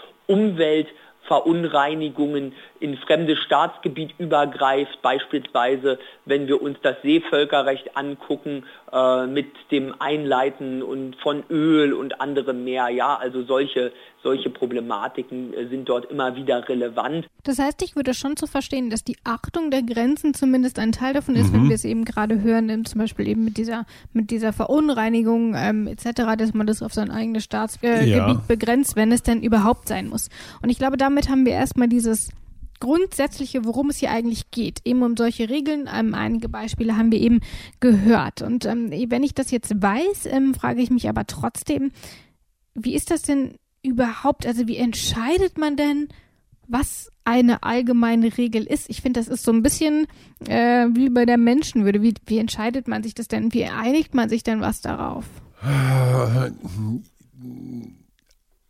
Umweltverunreinigungen 1.30 2.52
in 2.84 2.98
fremdes 2.98 3.38
Staatsgebiet 3.38 4.14
übergreift, 4.18 5.00
beispielsweise 5.00 5.98
wenn 6.26 6.46
wir 6.48 6.60
uns 6.60 6.76
das 6.82 6.96
Seevölkerrecht 7.02 7.96
angucken 7.96 8.64
äh, 8.92 9.26
mit 9.26 9.46
dem 9.70 9.94
Einleiten 10.00 10.82
und 10.82 11.16
von 11.16 11.44
Öl 11.48 11.94
und 11.94 12.20
anderem 12.20 12.62
mehr. 12.62 12.90
Ja, 12.90 13.16
also 13.16 13.42
solche, 13.42 13.90
solche 14.22 14.50
Problematiken 14.50 15.54
äh, 15.54 15.66
sind 15.68 15.88
dort 15.88 16.10
immer 16.10 16.36
wieder 16.36 16.68
relevant. 16.68 17.26
Das 17.44 17.58
heißt, 17.58 17.80
ich 17.82 17.96
würde 17.96 18.12
schon 18.12 18.36
zu 18.36 18.46
verstehen, 18.46 18.90
dass 18.90 19.02
die 19.02 19.16
Achtung 19.24 19.70
der 19.70 19.82
Grenzen 19.82 20.34
zumindest 20.34 20.78
ein 20.78 20.92
Teil 20.92 21.14
davon 21.14 21.36
ist, 21.36 21.52
mhm. 21.52 21.54
wenn 21.54 21.68
wir 21.70 21.76
es 21.76 21.86
eben 21.86 22.04
gerade 22.04 22.42
hören, 22.42 22.84
zum 22.84 23.00
Beispiel 23.00 23.28
eben 23.28 23.46
mit 23.46 23.56
dieser, 23.56 23.86
mit 24.12 24.30
dieser 24.30 24.52
Verunreinigung 24.52 25.54
ähm, 25.56 25.86
etc., 25.86 26.36
dass 26.36 26.52
man 26.52 26.66
das 26.66 26.82
auf 26.82 26.92
sein 26.92 27.10
eigenes 27.10 27.44
Staatsgebiet 27.44 28.08
äh, 28.08 28.16
ja. 28.18 28.42
begrenzt, 28.46 28.94
wenn 28.94 29.10
es 29.10 29.22
denn 29.22 29.42
überhaupt 29.42 29.88
sein 29.88 30.10
muss. 30.10 30.28
Und 30.62 30.68
ich 30.68 30.76
glaube, 30.76 30.98
damit 30.98 31.30
haben 31.30 31.46
wir 31.46 31.52
erstmal 31.54 31.88
dieses 31.88 32.28
Grundsätzliche, 32.80 33.64
worum 33.64 33.90
es 33.90 33.98
hier 33.98 34.10
eigentlich 34.10 34.50
geht. 34.50 34.80
Eben 34.84 35.02
um 35.02 35.16
solche 35.16 35.48
Regeln. 35.48 35.88
Ähm, 35.92 36.14
einige 36.14 36.48
Beispiele 36.48 36.96
haben 36.96 37.12
wir 37.12 37.20
eben 37.20 37.40
gehört. 37.80 38.42
Und 38.42 38.64
ähm, 38.64 38.90
wenn 38.90 39.22
ich 39.22 39.34
das 39.34 39.50
jetzt 39.50 39.80
weiß, 39.80 40.26
ähm, 40.26 40.54
frage 40.54 40.82
ich 40.82 40.90
mich 40.90 41.08
aber 41.08 41.26
trotzdem, 41.26 41.92
wie 42.74 42.94
ist 42.94 43.10
das 43.10 43.22
denn 43.22 43.56
überhaupt? 43.82 44.46
Also 44.46 44.66
wie 44.66 44.76
entscheidet 44.76 45.58
man 45.58 45.76
denn, 45.76 46.08
was 46.66 47.10
eine 47.24 47.62
allgemeine 47.62 48.36
Regel 48.36 48.64
ist? 48.64 48.88
Ich 48.90 49.02
finde, 49.02 49.20
das 49.20 49.28
ist 49.28 49.44
so 49.44 49.52
ein 49.52 49.62
bisschen 49.62 50.06
äh, 50.46 50.86
wie 50.92 51.10
bei 51.10 51.26
der 51.26 51.38
Menschenwürde. 51.38 52.02
Wie, 52.02 52.14
wie 52.26 52.38
entscheidet 52.38 52.88
man 52.88 53.02
sich 53.02 53.14
das 53.14 53.28
denn? 53.28 53.52
Wie 53.52 53.64
einigt 53.64 54.14
man 54.14 54.28
sich 54.28 54.42
denn 54.42 54.60
was 54.60 54.80
darauf? 54.80 55.24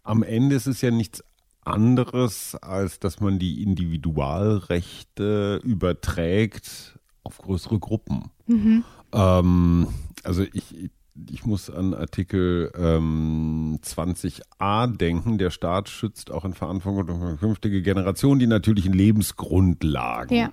Am 0.03 0.23
Ende 0.23 0.57
ist 0.57 0.67
es 0.67 0.81
ja 0.81 0.91
nichts 0.91 1.25
anderes, 1.65 2.57
als 2.57 3.01
dass 3.01 3.21
man 3.21 3.39
die 3.39 3.63
Individualrechte 3.63 5.61
überträgt 5.65 6.99
auf 7.23 7.39
größere 7.39 7.79
Gruppen. 7.79 8.31
Mhm. 8.47 8.85
Ähm, 9.13 9.89
also 10.23 10.45
ich, 10.53 10.91
ich 11.31 11.47
muss 11.47 11.71
an 11.71 11.95
Artikel 11.95 12.71
ähm, 12.77 13.79
20a 13.83 14.97
denken. 14.97 15.39
Der 15.39 15.51
Staat 15.51 15.89
schützt 15.89 16.31
auch 16.31 16.45
in 16.45 16.55
Verantwortung 16.55 17.21
für 17.21 17.37
künftige 17.37 17.83
Generationen 17.83 18.41
die 18.41 18.47
natürlichen 18.47 18.93
Lebensgrundlagen. 18.93 20.37
Ja. 20.37 20.51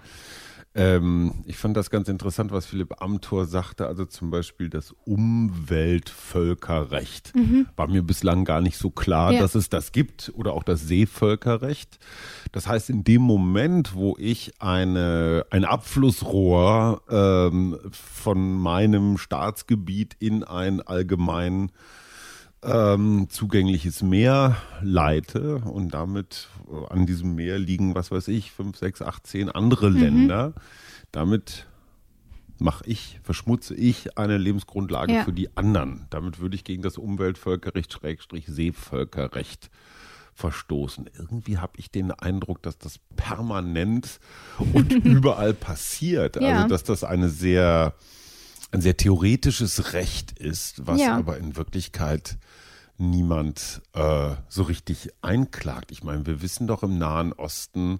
Ähm, 0.73 1.43
ich 1.45 1.57
fand 1.57 1.75
das 1.75 1.89
ganz 1.89 2.07
interessant, 2.07 2.53
was 2.53 2.65
Philipp 2.65 3.01
Amthor 3.01 3.45
sagte, 3.45 3.87
also 3.87 4.05
zum 4.05 4.31
Beispiel 4.31 4.69
das 4.69 4.95
Umweltvölkerrecht. 5.03 7.35
Mhm. 7.35 7.67
War 7.75 7.87
mir 7.87 8.03
bislang 8.03 8.45
gar 8.45 8.61
nicht 8.61 8.77
so 8.77 8.89
klar, 8.89 9.33
ja. 9.33 9.41
dass 9.41 9.53
es 9.55 9.67
das 9.67 9.91
gibt 9.91 10.31
oder 10.33 10.53
auch 10.53 10.63
das 10.63 10.87
Seevölkerrecht. 10.87 11.99
Das 12.53 12.67
heißt, 12.67 12.89
in 12.89 13.03
dem 13.03 13.21
Moment, 13.21 13.95
wo 13.95 14.15
ich 14.17 14.53
eine, 14.59 15.45
ein 15.49 15.65
Abflussrohr 15.65 17.01
ähm, 17.09 17.77
von 17.91 18.53
meinem 18.53 19.17
Staatsgebiet 19.17 20.15
in 20.19 20.45
ein 20.45 20.81
allgemein 20.81 21.73
ähm, 22.63 23.27
zugängliches 23.29 24.01
Meer 24.01 24.55
leite 24.81 25.57
und 25.57 25.93
damit 25.93 26.49
äh, 26.69 26.93
an 26.93 27.05
diesem 27.05 27.35
Meer 27.35 27.57
liegen, 27.57 27.95
was 27.95 28.11
weiß 28.11 28.27
ich, 28.27 28.51
fünf, 28.51 28.77
sechs, 28.77 29.01
acht, 29.01 29.25
zehn 29.25 29.49
andere 29.49 29.89
mhm. 29.89 29.99
Länder. 29.99 30.53
Damit 31.11 31.67
mache 32.59 32.85
ich, 32.85 33.19
verschmutze 33.23 33.73
ich 33.73 34.17
eine 34.17 34.37
Lebensgrundlage 34.37 35.13
ja. 35.13 35.23
für 35.23 35.33
die 35.33 35.55
anderen. 35.57 36.05
Damit 36.11 36.39
würde 36.39 36.55
ich 36.55 36.63
gegen 36.63 36.83
das 36.83 36.97
Umweltvölkerrecht, 36.97 37.91
Schrägstrich 37.91 38.45
Seevölkerrecht 38.45 39.71
verstoßen. 40.33 41.09
Irgendwie 41.17 41.57
habe 41.57 41.73
ich 41.77 41.91
den 41.91 42.11
Eindruck, 42.11 42.61
dass 42.61 42.77
das 42.77 42.99
permanent 43.15 44.19
und 44.73 44.91
überall 45.05 45.53
passiert. 45.53 46.35
Ja. 46.35 46.57
Also 46.57 46.67
dass 46.67 46.83
das 46.83 47.03
eine 47.03 47.29
sehr 47.29 47.95
ein 48.71 48.81
sehr 48.81 48.97
theoretisches 48.97 49.93
Recht 49.93 50.39
ist, 50.39 50.87
was 50.87 50.99
ja. 50.99 51.17
aber 51.17 51.37
in 51.37 51.55
Wirklichkeit 51.55 52.37
niemand 52.97 53.81
äh, 53.93 54.31
so 54.47 54.63
richtig 54.63 55.09
einklagt. 55.21 55.91
Ich 55.91 56.03
meine, 56.03 56.25
wir 56.25 56.41
wissen 56.41 56.67
doch 56.67 56.83
im 56.83 56.97
Nahen 56.97 57.33
Osten, 57.33 57.99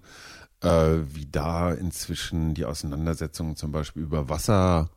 äh, 0.60 0.68
wie 1.12 1.26
da 1.26 1.72
inzwischen 1.72 2.54
die 2.54 2.64
Auseinandersetzungen 2.64 3.56
zum 3.56 3.72
Beispiel 3.72 4.02
über 4.02 4.28
Wasser 4.28 4.90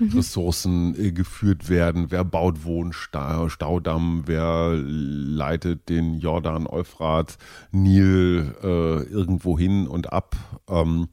Ressourcen 0.00 0.94
äh, 0.98 1.12
geführt 1.12 1.68
werden. 1.68 2.10
Wer 2.10 2.24
baut 2.24 2.64
Wohnstaudamm? 2.64 4.22
Wer 4.26 4.74
leitet 4.76 5.88
den 5.88 6.20
Jordan, 6.20 6.66
Euphrat, 6.66 7.38
Nil 7.72 8.54
äh, 8.62 9.02
irgendwo 9.04 9.58
hin 9.58 9.86
und 9.86 10.12
ab? 10.12 10.36
Ähm, 10.68 11.08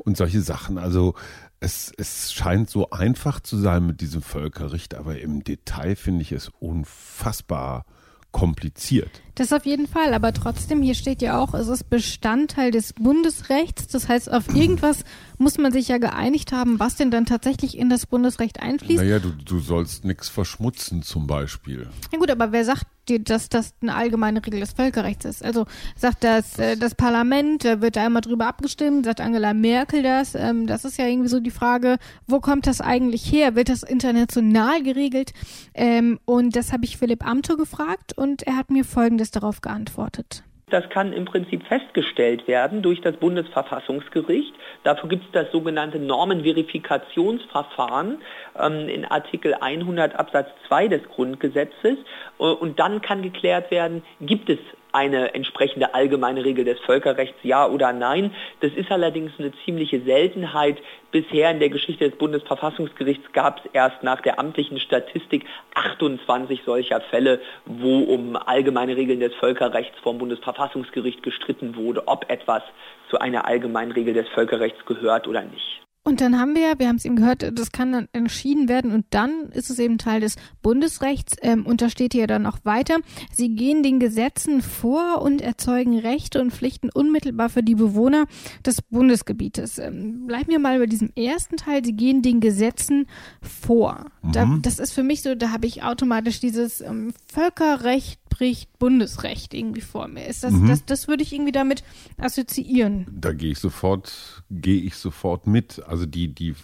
und 0.00 0.16
solche 0.16 0.42
Sachen. 0.42 0.78
Also 0.78 1.14
es, 1.62 1.92
es 1.96 2.32
scheint 2.32 2.68
so 2.68 2.90
einfach 2.90 3.40
zu 3.40 3.56
sein 3.56 3.86
mit 3.86 4.00
diesem 4.00 4.20
Völkerrecht, 4.20 4.94
aber 4.94 5.20
im 5.20 5.44
Detail 5.44 5.94
finde 5.94 6.22
ich 6.22 6.32
es 6.32 6.50
unfassbar 6.58 7.86
kompliziert. 8.32 9.22
Das 9.34 9.52
auf 9.52 9.64
jeden 9.64 9.86
Fall, 9.86 10.12
aber 10.12 10.34
trotzdem, 10.34 10.82
hier 10.82 10.94
steht 10.94 11.22
ja 11.22 11.38
auch, 11.38 11.54
es 11.54 11.68
ist 11.68 11.88
Bestandteil 11.88 12.70
des 12.70 12.92
Bundesrechts. 12.92 13.86
Das 13.88 14.08
heißt, 14.08 14.30
auf 14.30 14.54
irgendwas 14.54 15.04
muss 15.38 15.58
man 15.58 15.72
sich 15.72 15.88
ja 15.88 15.98
geeinigt 15.98 16.52
haben, 16.52 16.78
was 16.78 16.96
denn 16.96 17.10
dann 17.10 17.26
tatsächlich 17.26 17.76
in 17.78 17.88
das 17.88 18.06
Bundesrecht 18.06 18.60
einfließt. 18.60 19.02
Naja, 19.02 19.18
du, 19.18 19.30
du 19.30 19.58
sollst 19.58 20.04
nichts 20.04 20.28
verschmutzen 20.28 21.02
zum 21.02 21.26
Beispiel. 21.26 21.88
Ja 22.12 22.18
gut, 22.18 22.30
aber 22.30 22.52
wer 22.52 22.64
sagt 22.64 22.86
dir, 23.08 23.18
dass 23.18 23.48
das 23.48 23.74
eine 23.82 23.94
allgemeine 23.94 24.44
Regel 24.44 24.60
des 24.60 24.72
Völkerrechts 24.72 25.24
ist? 25.24 25.44
Also 25.44 25.66
sagt 25.96 26.22
das, 26.24 26.58
äh, 26.58 26.76
das 26.76 26.94
Parlament, 26.94 27.64
da 27.64 27.80
wird 27.80 27.96
da 27.96 28.04
einmal 28.04 28.22
drüber 28.22 28.46
abgestimmt, 28.46 29.06
sagt 29.06 29.20
Angela 29.20 29.54
Merkel 29.54 30.02
das. 30.02 30.34
Ähm, 30.34 30.66
das 30.66 30.84
ist 30.84 30.98
ja 30.98 31.06
irgendwie 31.06 31.28
so 31.28 31.40
die 31.40 31.50
Frage, 31.50 31.98
wo 32.26 32.40
kommt 32.40 32.66
das 32.66 32.80
eigentlich 32.80 33.30
her? 33.30 33.56
Wird 33.56 33.68
das 33.68 33.82
international 33.82 34.82
geregelt? 34.82 35.32
Ähm, 35.74 36.20
und 36.24 36.54
das 36.54 36.72
habe 36.72 36.84
ich 36.84 36.96
Philipp 36.96 37.26
Amthor 37.26 37.56
gefragt 37.56 38.16
und 38.16 38.42
er 38.44 38.56
hat 38.56 38.70
mir 38.70 38.84
Folgendes 38.84 39.21
darauf 39.30 39.60
geantwortet. 39.60 40.42
Das 40.72 40.88
kann 40.88 41.12
im 41.12 41.26
Prinzip 41.26 41.66
festgestellt 41.66 42.48
werden 42.48 42.80
durch 42.80 43.02
das 43.02 43.18
Bundesverfassungsgericht. 43.18 44.54
Dafür 44.84 45.10
gibt 45.10 45.26
es 45.26 45.32
das 45.32 45.52
sogenannte 45.52 45.98
Normenverifikationsverfahren 45.98 48.22
ähm, 48.58 48.88
in 48.88 49.04
Artikel 49.04 49.52
100 49.52 50.18
Absatz 50.18 50.48
2 50.68 50.88
des 50.88 51.02
Grundgesetzes. 51.10 51.98
Äh, 52.38 52.44
und 52.44 52.78
dann 52.78 53.02
kann 53.02 53.20
geklärt 53.20 53.70
werden, 53.70 54.02
gibt 54.22 54.48
es 54.48 54.60
eine 54.92 55.34
entsprechende 55.34 55.94
allgemeine 55.94 56.44
Regel 56.44 56.64
des 56.64 56.78
Völkerrechts, 56.80 57.38
ja 57.42 57.66
oder 57.66 57.92
nein. 57.92 58.34
Das 58.60 58.72
ist 58.72 58.90
allerdings 58.90 59.32
eine 59.38 59.52
ziemliche 59.64 60.00
Seltenheit. 60.00 60.78
Bisher 61.10 61.50
in 61.50 61.60
der 61.60 61.68
Geschichte 61.68 62.08
des 62.08 62.18
Bundesverfassungsgerichts 62.18 63.32
gab 63.32 63.58
es 63.58 63.70
erst 63.72 64.02
nach 64.02 64.20
der 64.20 64.38
amtlichen 64.38 64.78
Statistik 64.78 65.44
28 65.74 66.62
solcher 66.64 67.00
Fälle, 67.00 67.40
wo 67.66 68.00
um 68.00 68.36
allgemeine 68.36 68.96
Regeln 68.96 69.20
des 69.20 69.34
Völkerrechts 69.34 69.98
vom 70.00 70.18
Bundesverfassungsgericht 70.18 71.22
gestritten 71.22 71.76
wurde, 71.76 72.06
ob 72.06 72.30
etwas 72.30 72.62
zu 73.10 73.18
einer 73.18 73.46
allgemeinen 73.46 73.92
Regel 73.92 74.14
des 74.14 74.28
Völkerrechts 74.28 74.84
gehört 74.86 75.28
oder 75.28 75.42
nicht. 75.42 75.81
Und 76.04 76.20
dann 76.20 76.38
haben 76.38 76.56
wir, 76.56 76.78
wir 76.78 76.88
haben 76.88 76.96
es 76.96 77.04
eben 77.04 77.14
gehört, 77.14 77.56
das 77.56 77.70
kann 77.70 77.92
dann 77.92 78.08
entschieden 78.12 78.68
werden 78.68 78.90
und 78.90 79.06
dann 79.10 79.50
ist 79.52 79.70
es 79.70 79.78
eben 79.78 79.98
Teil 79.98 80.20
des 80.20 80.34
Bundesrechts 80.60 81.36
ähm, 81.42 81.64
und 81.64 81.80
da 81.80 81.88
steht 81.88 82.12
hier 82.12 82.26
dann 82.26 82.44
auch 82.46 82.58
weiter, 82.64 82.98
sie 83.32 83.54
gehen 83.54 83.84
den 83.84 84.00
Gesetzen 84.00 84.62
vor 84.62 85.22
und 85.22 85.40
erzeugen 85.40 85.96
Rechte 85.96 86.40
und 86.40 86.52
Pflichten 86.52 86.90
unmittelbar 86.90 87.50
für 87.50 87.62
die 87.62 87.76
Bewohner 87.76 88.26
des 88.66 88.82
Bundesgebietes. 88.82 89.78
Ähm, 89.78 90.26
bleiben 90.26 90.48
wir 90.48 90.58
mal 90.58 90.80
bei 90.80 90.86
diesem 90.86 91.12
ersten 91.14 91.56
Teil, 91.56 91.84
sie 91.84 91.94
gehen 91.94 92.20
den 92.20 92.40
Gesetzen 92.40 93.06
vor. 93.40 94.06
Mhm. 94.22 94.32
Da, 94.32 94.58
das 94.60 94.80
ist 94.80 94.92
für 94.92 95.04
mich 95.04 95.22
so, 95.22 95.36
da 95.36 95.52
habe 95.52 95.68
ich 95.68 95.84
automatisch 95.84 96.40
dieses 96.40 96.80
ähm, 96.80 97.14
Völkerrecht 97.32 98.21
bricht 98.32 98.78
Bundesrecht 98.78 99.52
irgendwie 99.52 99.82
vor 99.82 100.08
mir. 100.08 100.26
Ist 100.26 100.42
das, 100.42 100.52
mhm. 100.52 100.68
das, 100.68 100.84
das 100.86 101.06
würde 101.06 101.22
ich 101.22 101.32
irgendwie 101.32 101.52
damit 101.52 101.84
assoziieren. 102.16 103.06
Da 103.10 103.32
gehe 103.32 103.52
ich 103.52 103.58
sofort, 103.58 104.42
gehe 104.50 104.80
ich 104.80 104.96
sofort 104.96 105.46
mit. 105.46 105.82
Also 105.86 106.06
die, 106.06 106.28
die 106.28 106.54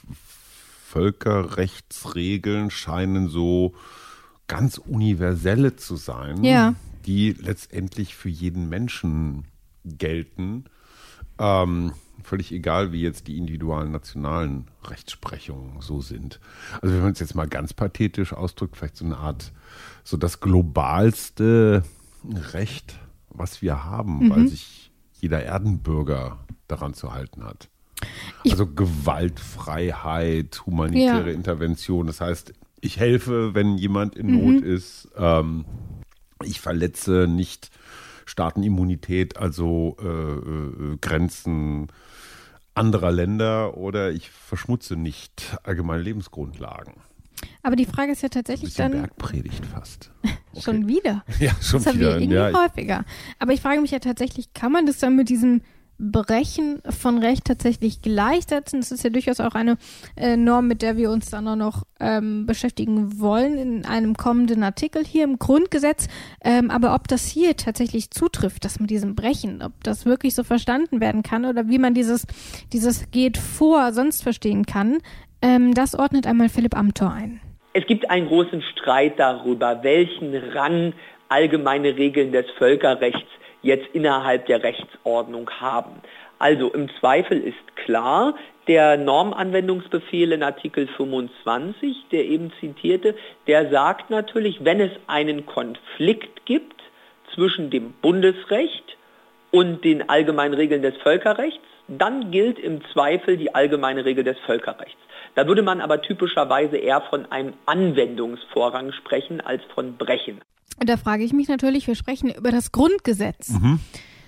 Völkerrechtsregeln 0.87 2.71
scheinen 2.71 3.29
so 3.29 3.75
ganz 4.47 4.79
universelle 4.79 5.77
zu 5.77 5.97
sein, 5.97 6.43
ja. 6.43 6.75
die 7.05 7.33
letztendlich 7.33 8.15
für 8.15 8.31
jeden 8.31 8.71
Menschen 8.71 9.45
gelten. 9.85 10.65
Ähm, 11.39 11.93
völlig 12.23 12.53
egal, 12.53 12.93
wie 12.93 13.03
jetzt 13.03 13.27
die 13.29 13.39
individualen 13.39 13.93
nationalen 13.93 14.67
Rechtsprechungen 14.85 15.81
so 15.81 16.01
sind. 16.01 16.41
Also 16.81 16.95
wenn 16.95 17.03
man 17.03 17.13
es 17.13 17.21
jetzt 17.21 17.35
mal 17.35 17.49
ganz 17.49 17.73
pathetisch 17.73 18.33
ausdrückt, 18.33 18.77
vielleicht 18.77 18.97
so 18.97 19.05
eine 19.05 19.19
Art 19.19 19.53
so 20.05 20.17
das 20.17 20.41
globalste 20.41 21.83
Recht, 22.53 22.99
was 23.31 23.63
wir 23.63 23.85
haben, 23.85 24.27
mhm. 24.27 24.31
weil 24.31 24.49
sich 24.49 24.91
jeder 25.21 25.43
Erdenbürger 25.43 26.39
daran 26.67 26.95
zu 26.95 27.13
halten 27.13 27.45
hat. 27.45 27.69
Ich 28.45 28.53
also 28.53 28.67
Gewaltfreiheit, 28.67 30.63
humanitäre 30.67 31.31
ja. 31.31 31.35
Intervention. 31.35 32.07
Das 32.07 32.21
heißt, 32.21 32.53
ich 32.81 32.99
helfe, 32.99 33.55
wenn 33.55 33.77
jemand 33.77 34.17
in 34.17 34.33
Not 34.33 34.63
mhm. 34.63 34.71
ist. 34.71 35.09
Ähm, 35.17 35.65
ich 36.45 36.61
verletze 36.61 37.27
nicht 37.29 37.71
Staatenimmunität, 38.29 39.37
also 39.37 39.97
äh, 40.01 40.07
äh, 40.07 40.97
Grenzen 41.01 41.89
anderer 42.75 43.11
Länder 43.11 43.77
oder 43.77 44.13
ich 44.13 44.31
verschmutze 44.31 44.97
nicht 44.97 45.57
allgemeine 45.65 46.03
Lebensgrundlagen. 46.03 46.95
Aber 47.63 47.77
die 47.77 47.87
Frage 47.87 48.13
ist 48.13 48.23
ja 48.23 48.29
tatsächlich 48.29 48.75
dann. 48.75 48.93
Bergpredigt 48.93 49.65
fast. 49.67 50.11
Okay. 50.51 50.63
Schon 50.63 50.89
wieder. 50.89 51.25
Ja, 51.39 51.53
schon 51.61 51.81
Das 51.81 51.87
haben 51.89 51.99
wieder. 51.99 52.09
wir 52.15 52.21
irgendwie 52.21 52.35
ja, 52.37 52.53
häufiger. 52.53 53.05
Aber 53.39 53.53
ich 53.53 53.61
frage 53.61 53.83
mich 53.83 53.91
ja 53.91 53.99
tatsächlich, 53.99 54.55
kann 54.55 54.73
man 54.73 54.87
das 54.87 54.97
dann 54.99 55.15
mit 55.15 55.29
diesem 55.29 55.61
Brechen 55.99 56.81
von 56.89 57.19
Recht 57.19 57.45
tatsächlich 57.45 58.03
gleichsetzen? 58.03 58.81
Das 58.81 58.93
ist 58.93 59.05
ja 59.05 59.11
durchaus 59.11 59.41
auch 59.41 59.55
eine 59.55 59.77
äh, 60.17 60.37
Norm, 60.37 60.69
mit 60.69 60.83
der 60.83 60.97
wir 60.97 61.11
uns 61.11 61.31
dann 61.31 61.49
auch 61.49 61.57
noch 61.57 61.83
ähm, 62.01 62.47
beschäftigen 62.47 63.21
wollen 63.21 63.59
in 63.59 63.85
einem 63.85 64.15
kommenden 64.15 64.63
Artikel 64.63 65.05
hier 65.05 65.25
im 65.25 65.39
Grundgesetz. 65.39 66.09
Ähm, 66.45 66.71
aber 66.71 66.95
ob 66.95 67.09
das 67.09 67.27
hier 67.27 67.57
tatsächlich 67.57 68.11
zutrifft, 68.11 68.65
das 68.65 68.81
mit 68.81 68.91
diesem 68.91 69.15
Brechen, 69.15 69.63
ob 69.63 69.73
das 69.83 70.07
wirklich 70.07 70.35
so 70.35 70.45
verstanden 70.45 71.01
werden 71.01 71.23
kann 71.23 71.45
oder 71.45 71.69
wie 71.69 71.79
man 71.79 71.95
dieses, 71.95 72.27
dieses 72.73 73.11
geht 73.11 73.37
vor 73.37 73.93
sonst 73.93 74.23
verstehen 74.23 74.67
kann, 74.67 74.99
ähm, 75.43 75.75
das 75.75 75.95
ordnet 75.95 76.27
einmal 76.27 76.49
Philipp 76.49 76.77
Amthor 76.77 77.13
ein. 77.13 77.41
Es 77.73 77.87
gibt 77.87 78.11
einen 78.11 78.27
großen 78.27 78.63
Streit 78.73 79.19
darüber, 79.19 79.83
welchen 79.83 80.35
Rang 80.35 80.95
allgemeine 81.29 81.97
Regeln 81.97 82.33
des 82.33 82.47
Völkerrechts 82.57 83.29
jetzt 83.69 83.87
innerhalb 83.93 84.47
der 84.47 84.63
Rechtsordnung 84.63 85.49
haben. 85.51 86.03
Also 86.39 86.73
im 86.73 86.89
Zweifel 87.01 87.41
ist 87.41 87.77
klar, 87.77 88.35
der 88.67 88.97
Normanwendungsbefehl 88.97 90.33
in 90.33 90.43
Artikel 90.43 90.89
25, 90.97 91.97
der 92.13 92.25
eben 92.25 92.53
zitierte, 92.61 93.15
der 93.47 93.71
sagt 93.71 94.11
natürlich, 94.11 94.65
wenn 94.65 94.81
es 94.81 94.93
einen 95.07 95.47
Konflikt 95.47 96.45
gibt 96.45 96.81
zwischen 97.35 97.71
dem 97.71 97.93
Bundesrecht 98.03 98.97
und 99.51 99.85
den 99.85 100.09
allgemeinen 100.09 100.55
Regeln 100.55 100.83
des 100.83 100.97
Völkerrechts, 100.99 101.65
dann 101.89 102.31
gilt 102.31 102.59
im 102.59 102.83
Zweifel 102.93 103.37
die 103.37 103.55
allgemeine 103.55 104.05
Regel 104.05 104.25
des 104.25 104.39
Völkerrechts. 104.41 105.01
Da 105.35 105.47
würde 105.47 105.63
man 105.63 105.81
aber 105.81 106.03
typischerweise 106.03 106.77
eher 106.77 107.01
von 107.01 107.31
einem 107.33 107.55
Anwendungsvorrang 107.67 108.93
sprechen 108.93 109.41
als 109.41 109.63
von 109.75 109.97
Brechen. 109.97 110.41
Und 110.81 110.89
da 110.89 110.97
frage 110.97 111.25
ich 111.25 111.33
mich 111.33 111.49
natürlich, 111.49 111.87
wir 111.87 111.95
sprechen 111.95 112.31
über 112.31 112.51
das 112.53 112.73
Grundgesetz. 112.73 113.51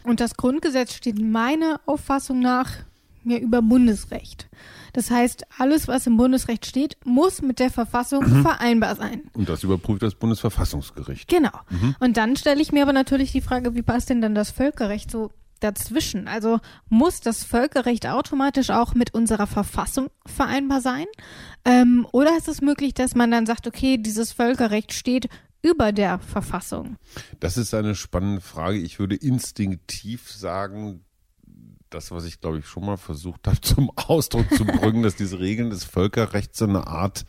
Und 0.05 0.21
das 0.21 0.37
Grundgesetz 0.37 0.95
steht 0.95 1.19
meiner 1.21 1.81
Auffassung 1.87 2.41
nach 2.41 2.71
ja 3.25 3.39
über 3.39 3.63
Bundesrecht. 3.63 4.49
Das 4.93 5.11
heißt, 5.11 5.45
alles, 5.59 5.89
was 5.89 6.07
im 6.07 6.17
Bundesrecht 6.17 6.67
steht, 6.67 6.97
muss 7.05 7.43
mit 7.43 7.59
der 7.59 7.71
Verfassung 7.71 8.25
vereinbar 8.43 8.97
sein. 8.97 9.23
Und 9.35 9.49
das 9.49 9.63
überprüft 9.63 10.03
das 10.03 10.15
Bundesverfassungsgericht. 10.15 11.29
Genau. 11.29 11.53
Und 12.01 12.17
dann 12.17 12.37
stelle 12.37 12.61
ich 12.61 12.73
mir 12.73 12.83
aber 12.83 12.93
natürlich 12.93 13.33
die 13.33 13.41
Frage, 13.41 13.75
wie 13.75 13.83
passt 13.83 14.11
denn 14.11 14.21
dann 14.21 14.35
das 14.35 14.51
Völkerrecht 14.51 15.11
so 15.11 15.31
dazwischen? 15.61 16.27
Also 16.27 16.59
muss 16.89 17.21
das 17.21 17.45
Völkerrecht 17.45 18.07
automatisch 18.07 18.71
auch 18.71 18.95
mit 18.95 19.15
unserer 19.15 19.47
Verfassung 19.47 20.09
vereinbar 20.27 20.81
sein? 20.81 21.07
Ähm, 21.65 22.07
oder 22.13 22.37
ist 22.37 22.49
es 22.49 22.61
möglich, 22.63 22.95
dass 22.95 23.15
man 23.15 23.31
dann 23.31 23.47
sagt, 23.47 23.67
okay, 23.67 23.99
dieses 23.99 24.33
Völkerrecht 24.33 24.93
steht 24.93 25.29
über 25.63 25.93
der 25.93 26.19
Verfassung? 26.19 26.97
Das 27.39 27.57
ist 27.57 27.75
eine 27.75 27.95
spannende 27.95 28.41
Frage. 28.41 28.79
Ich 28.79 28.99
würde 28.99 29.17
instinktiv 29.17 30.31
sagen, 30.31 31.05
das, 31.91 32.11
was 32.11 32.25
ich 32.25 32.41
glaube 32.41 32.59
ich 32.59 32.67
schon 32.67 32.87
mal 32.87 32.97
versucht 32.97 33.47
habe 33.47 33.61
zum 33.63 33.91
Ausdruck 33.97 34.53
zu 34.55 34.65
bringen, 34.65 35.03
dass 35.03 35.17
diese 35.17 35.41
Regeln 35.41 35.71
des 35.71 35.85
Völkerrechts 35.85 36.59
so 36.59 36.67
eine 36.67 36.87
Art 36.87 37.25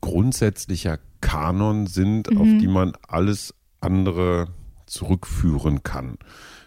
grundsätzlicher 0.00 0.98
Kanon 1.20 1.86
sind, 1.86 2.36
auf 2.36 2.46
die 2.46 2.68
man 2.68 2.92
alles 3.08 3.54
andere 3.80 4.48
zurückführen 4.86 5.82
kann. 5.82 6.18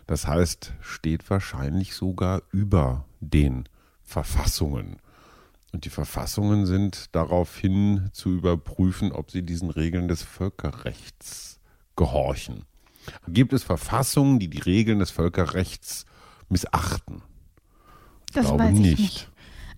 Das 0.07 0.27
heißt, 0.27 0.73
steht 0.81 1.29
wahrscheinlich 1.29 1.93
sogar 1.93 2.41
über 2.51 3.05
den 3.19 3.65
Verfassungen. 4.03 4.97
Und 5.71 5.85
die 5.85 5.89
Verfassungen 5.89 6.65
sind 6.65 7.15
daraufhin 7.15 8.09
zu 8.11 8.29
überprüfen, 8.31 9.11
ob 9.11 9.29
sie 9.31 9.43
diesen 9.43 9.69
Regeln 9.69 10.07
des 10.07 10.23
Völkerrechts 10.23 11.59
gehorchen. 11.95 12.65
Gibt 13.27 13.53
es 13.53 13.63
Verfassungen, 13.63 14.39
die 14.39 14.49
die 14.49 14.59
Regeln 14.59 14.99
des 14.99 15.11
Völkerrechts 15.11 16.05
missachten? 16.49 17.21
Das 18.33 18.45
glaube 18.45 18.63
weiß 18.63 18.73
ich 18.73 18.79
nicht. 18.79 18.99
nicht. 18.99 19.29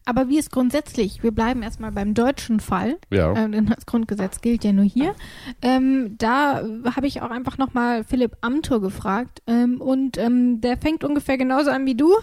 Aber 0.03 0.29
wie 0.29 0.39
ist 0.39 0.51
grundsätzlich, 0.51 1.21
wir 1.21 1.31
bleiben 1.31 1.61
erstmal 1.61 1.91
beim 1.91 2.13
deutschen 2.15 2.59
Fall, 2.59 2.97
Ja. 3.11 3.33
äh, 3.33 3.49
denn 3.49 3.67
das 3.67 3.85
Grundgesetz 3.85 4.41
gilt 4.41 4.63
ja 4.63 4.73
nur 4.73 4.83
hier. 4.83 5.13
Ähm, 5.61 6.15
da 6.17 6.63
habe 6.95 7.05
ich 7.05 7.21
auch 7.21 7.29
einfach 7.29 7.57
nochmal 7.59 8.03
Philipp 8.03 8.35
Amthor 8.41 8.81
gefragt 8.81 9.43
ähm, 9.45 9.79
und 9.79 10.17
ähm, 10.17 10.59
der 10.59 10.77
fängt 10.77 11.03
ungefähr 11.03 11.37
genauso 11.37 11.69
an 11.69 11.85
wie 11.85 11.95
du. 11.95 12.13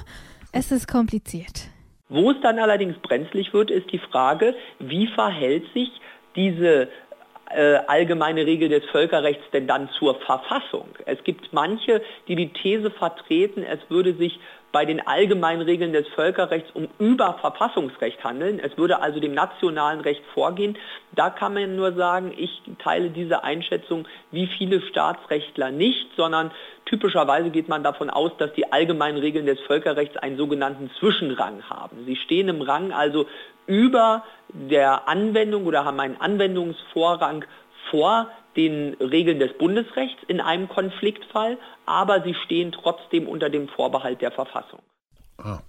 Es 0.50 0.72
ist 0.72 0.88
kompliziert. 0.88 1.68
Wo 2.08 2.30
es 2.30 2.40
dann 2.40 2.58
allerdings 2.58 2.96
brenzlig 2.98 3.52
wird, 3.52 3.70
ist 3.70 3.92
die 3.92 3.98
Frage, 3.98 4.54
wie 4.78 5.06
verhält 5.08 5.64
sich 5.74 5.90
diese 6.36 6.88
äh, 7.50 7.74
allgemeine 7.86 8.46
Regel 8.46 8.68
des 8.70 8.84
Völkerrechts 8.86 9.44
denn 9.52 9.66
dann 9.66 9.90
zur 9.98 10.14
Verfassung? 10.20 10.88
Es 11.04 11.22
gibt 11.24 11.52
manche, 11.52 12.02
die 12.26 12.36
die 12.36 12.52
These 12.52 12.90
vertreten, 12.90 13.62
es 13.62 13.80
würde 13.90 14.14
sich 14.14 14.40
bei 14.70 14.85
den 14.85 15.07
allgemeinen 15.07 15.62
Regeln 15.62 15.92
des 15.92 16.07
Völkerrechts 16.09 16.70
um 16.74 16.88
Überverfassungsrecht 16.98 18.22
handeln. 18.22 18.61
Es 18.61 18.76
würde 18.76 19.00
also 19.00 19.18
dem 19.18 19.33
nationalen 19.33 20.00
Recht 20.00 20.22
vorgehen. 20.35 20.76
Da 21.12 21.31
kann 21.31 21.54
man 21.54 21.74
nur 21.74 21.94
sagen, 21.94 22.33
ich 22.37 22.62
teile 22.78 23.11
diese 23.11 23.44
Einschätzung 23.44 24.07
wie 24.31 24.46
viele 24.46 24.83
Staatsrechtler 24.83 25.70
nicht, 25.70 26.09
sondern 26.16 26.50
typischerweise 26.85 27.50
geht 27.50 27.68
man 27.68 27.83
davon 27.83 28.11
aus, 28.11 28.33
dass 28.38 28.52
die 28.52 28.70
allgemeinen 28.70 29.18
Regeln 29.18 29.46
des 29.46 29.61
Völkerrechts 29.61 30.16
einen 30.18 30.37
sogenannten 30.37 30.90
Zwischenrang 30.98 31.62
haben. 31.68 32.04
Sie 32.04 32.16
stehen 32.16 32.48
im 32.48 32.61
Rang 32.61 32.92
also 32.92 33.26
über 33.66 34.24
der 34.48 35.09
Anwendung 35.09 35.66
oder 35.66 35.85
haben 35.85 36.00
einen 36.00 36.20
Anwendungsvorrang 36.20 37.44
vor 37.90 38.31
den 38.58 38.94
Regeln 38.94 39.38
des 39.38 39.56
Bundesrechts 39.56 40.20
in 40.26 40.40
einem 40.40 40.68
Konfliktfall, 40.68 41.56
aber 41.86 42.22
sie 42.24 42.34
stehen 42.44 42.72
trotzdem 42.72 43.26
unter 43.28 43.48
dem 43.48 43.68
Vorbehalt 43.68 44.20
der 44.20 44.32
Verfassung. 44.32 44.80
Ah, 45.38 45.60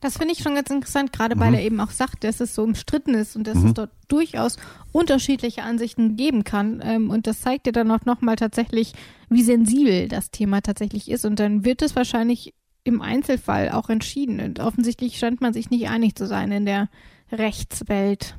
Das 0.00 0.18
finde 0.18 0.34
ich 0.34 0.40
schon 0.40 0.54
ganz 0.54 0.70
interessant, 0.70 1.12
gerade 1.12 1.40
weil 1.40 1.54
er 1.54 1.62
eben 1.62 1.80
auch 1.80 1.90
sagt, 1.90 2.22
dass 2.22 2.40
es 2.40 2.54
so 2.54 2.62
umstritten 2.62 3.14
ist 3.14 3.34
und 3.34 3.46
dass 3.46 3.56
es 3.64 3.74
dort 3.74 3.90
durchaus 4.08 4.58
unterschiedliche 4.92 5.62
Ansichten 5.62 6.16
geben 6.16 6.44
kann. 6.44 6.80
Ähm, 6.84 7.10
und 7.10 7.26
das 7.26 7.40
zeigt 7.40 7.66
ja 7.66 7.72
dann 7.72 7.90
auch 7.90 8.04
nochmal 8.04 8.36
tatsächlich, 8.36 8.92
wie 9.30 9.42
sensibel 9.42 10.06
das 10.06 10.30
Thema 10.30 10.60
tatsächlich 10.60 11.10
ist. 11.10 11.24
Und 11.24 11.40
dann 11.40 11.64
wird 11.64 11.82
es 11.82 11.96
wahrscheinlich 11.96 12.54
im 12.84 13.00
Einzelfall 13.00 13.70
auch 13.70 13.88
entschieden. 13.88 14.40
Und 14.40 14.60
offensichtlich 14.60 15.18
scheint 15.18 15.40
man 15.40 15.52
sich 15.52 15.70
nicht 15.70 15.88
einig 15.88 16.14
zu 16.14 16.26
sein 16.26 16.52
in 16.52 16.66
der 16.66 16.88
Rechtswelt. 17.32 18.36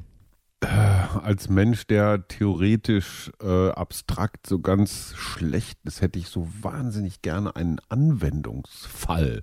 Als 0.62 1.50
Mensch, 1.50 1.88
der 1.88 2.28
theoretisch 2.28 3.32
äh, 3.42 3.70
abstrakt 3.70 4.48
so 4.48 4.60
ganz 4.60 5.14
schlecht 5.16 5.80
ist, 5.86 6.02
hätte 6.02 6.20
ich 6.20 6.28
so 6.28 6.48
wahnsinnig 6.62 7.22
gerne 7.22 7.56
einen 7.56 7.80
Anwendungsfall. 7.90 9.42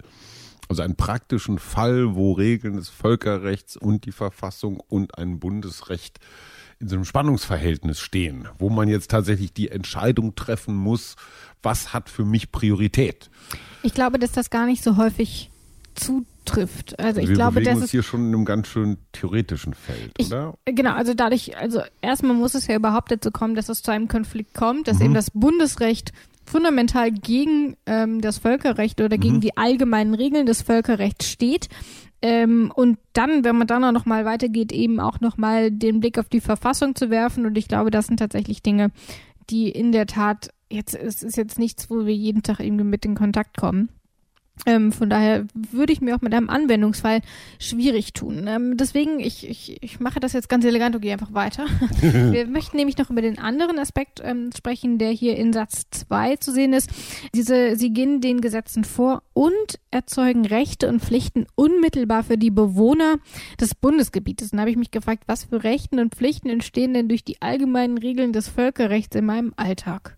Also 0.69 0.83
einen 0.83 0.97
praktischen 0.97 1.59
Fall, 1.59 2.15
wo 2.15 2.33
Regeln 2.33 2.77
des 2.77 2.89
Völkerrechts 2.89 3.77
und 3.77 4.05
die 4.05 4.13
Verfassung 4.13 4.81
und 4.81 5.17
ein 5.17 5.39
Bundesrecht 5.39 6.19
in 6.81 6.89
so 6.89 6.97
einem 6.97 7.05
Spannungsverhältnis 7.05 8.01
stehen, 8.01 8.49
wo 8.59 8.69
man 8.69 8.89
jetzt 8.89 9.11
tatsächlich 9.11 9.55
die 9.55 9.71
Entscheidung 9.71 10.35
treffen 10.35 10.75
muss, 10.75 11.17
was 11.63 11.95
hat 11.95 12.11
für 12.11 12.25
mich 12.25 12.53
Priorität. 12.53 13.31
Ich 13.83 13.95
glaube, 13.95 14.19
dass 14.19 14.33
das 14.33 14.51
gar 14.51 14.67
nicht 14.67 14.83
so 14.83 14.97
häufig 14.97 15.51
zutrifft. 15.97 16.99
Also 17.01 17.21
ich 17.21 17.29
wir 17.29 17.35
glaube, 17.37 17.61
uns 17.61 17.85
es 17.85 17.91
hier 17.91 18.03
schon 18.03 18.29
in 18.29 18.35
einem 18.35 18.45
ganz 18.45 18.69
schön 18.69 18.99
theoretischen 19.13 19.75
Feld, 19.75 20.13
Ich, 20.19 20.29
oder? 20.29 20.55
Genau, 20.65 20.93
also 20.93 21.15
dadurch, 21.15 21.57
also 21.59 21.81
erstmal 22.01 22.35
muss 22.37 22.55
es 22.55 22.67
ja 22.67 22.77
überhaupt 22.77 23.11
dazu 23.11 23.31
kommen, 23.31 23.55
dass 23.55 23.69
es 23.69 23.83
zu 23.83 23.91
einem 23.91 24.09
Konflikt 24.09 24.55
kommt, 24.55 24.81
Mhm. 24.81 24.85
dass 24.85 25.01
eben 25.01 25.15
das 25.15 25.31
Bundesrecht 25.33 26.13
fundamental 26.45 27.11
gegen 27.11 27.77
ähm, 27.87 28.21
das 28.21 28.39
Völkerrecht 28.39 29.01
oder 29.01 29.17
Mhm. 29.17 29.21
gegen 29.21 29.41
die 29.41 29.57
allgemeinen 29.57 30.15
Regeln 30.15 30.47
des 30.47 30.63
Völkerrechts 30.63 31.29
steht. 31.29 31.69
Ähm, 32.23 32.73
und 32.75 32.99
dann, 33.13 33.45
wenn 33.45 33.59
man 33.59 33.67
dann 33.67 33.85
auch 33.85 33.93
noch 33.93 34.07
mal 34.07 34.25
weitergeht, 34.25 34.73
eben 34.73 35.01
auch 35.01 35.21
noch 35.21 35.37
mal 35.37 35.71
den 35.71 36.01
Blick 36.01 36.19
auf 36.19 36.29
die 36.29 36.41
Verfassung 36.41 36.95
zu 36.95 37.11
werfen. 37.11 37.45
Und 37.47 37.59
ich 37.59 37.69
glaube, 37.69 37.91
das 37.91 38.07
sind 38.07 38.19
tatsächlich 38.19 38.63
Dinge, 38.63 38.91
die 39.51 39.69
in 39.69 39.93
der 39.93 40.07
Tat 40.07 40.51
jetzt 40.71 40.95
es 40.95 41.23
ist 41.23 41.37
jetzt 41.37 41.59
nichts, 41.59 41.91
wo 41.91 42.07
wir 42.07 42.15
jeden 42.15 42.43
Tag 42.43 42.61
irgendwie 42.61 42.85
mit 42.85 43.05
in 43.05 43.15
Kontakt 43.15 43.57
kommen. 43.57 43.89
Ähm, 44.65 44.91
von 44.91 45.11
daher 45.11 45.47
würde 45.55 45.93
ich 45.93 46.01
mir 46.01 46.17
auch 46.17 46.23
mit 46.23 46.33
einem 46.33 46.49
Anwendungsfall 46.49 47.21
schwierig 47.59 48.15
tun. 48.15 48.47
Ähm, 48.49 48.77
deswegen, 48.77 49.21
ich, 49.21 49.49
ich, 49.49 49.83
ich 49.83 50.01
mache 50.01 50.19
das 50.19 50.33
jetzt 50.33 50.49
ganz 50.49 50.65
elegant 50.65 50.95
und 50.95 51.03
gehe 51.03 51.13
einfach 51.13 51.35
weiter. 51.35 51.67
Wir 52.01 52.47
möchten 52.47 52.77
nämlich 52.77 52.97
noch 52.97 53.11
über 53.11 53.21
den 53.21 53.39
anderen 53.39 53.79
Aspekt 53.79 54.21
ähm, 54.25 54.51
sprechen, 54.57 54.99
der 54.99 55.11
hier 55.11 55.37
in 55.37 55.53
Satz 55.53 55.87
2 55.91 56.37
zu 56.37 56.53
sehen 56.53 56.73
ist. 56.73 56.91
Diese, 57.35 57.77
sie 57.77 57.93
gehen 57.93 58.21
den 58.21 58.41
Gesetzen 58.41 58.85
vor 58.85 59.23
und 59.35 59.79
erzeugen 59.91 60.47
Rechte 60.47 60.89
und 60.89 61.01
Pflichten 61.01 61.47
unmittelbar 61.55 62.25
für 62.25 62.39
die 62.39 62.51
Bewohner 62.51 63.17
des 63.61 63.75
Bundesgebietes. 63.75 64.53
Und 64.53 64.57
da 64.57 64.63
habe 64.63 64.71
ich 64.71 64.77
mich 64.77 64.91
gefragt, 64.91 65.25
was 65.27 65.45
für 65.45 65.63
Rechten 65.63 66.01
und 66.01 66.15
Pflichten 66.15 66.49
entstehen 66.49 66.95
denn 66.95 67.09
durch 67.09 67.25
die 67.25 67.43
allgemeinen 67.43 67.99
Regeln 67.99 68.33
des 68.33 68.49
Völkerrechts 68.49 69.15
in 69.17 69.27
meinem 69.27 69.53
Alltag? 69.57 70.17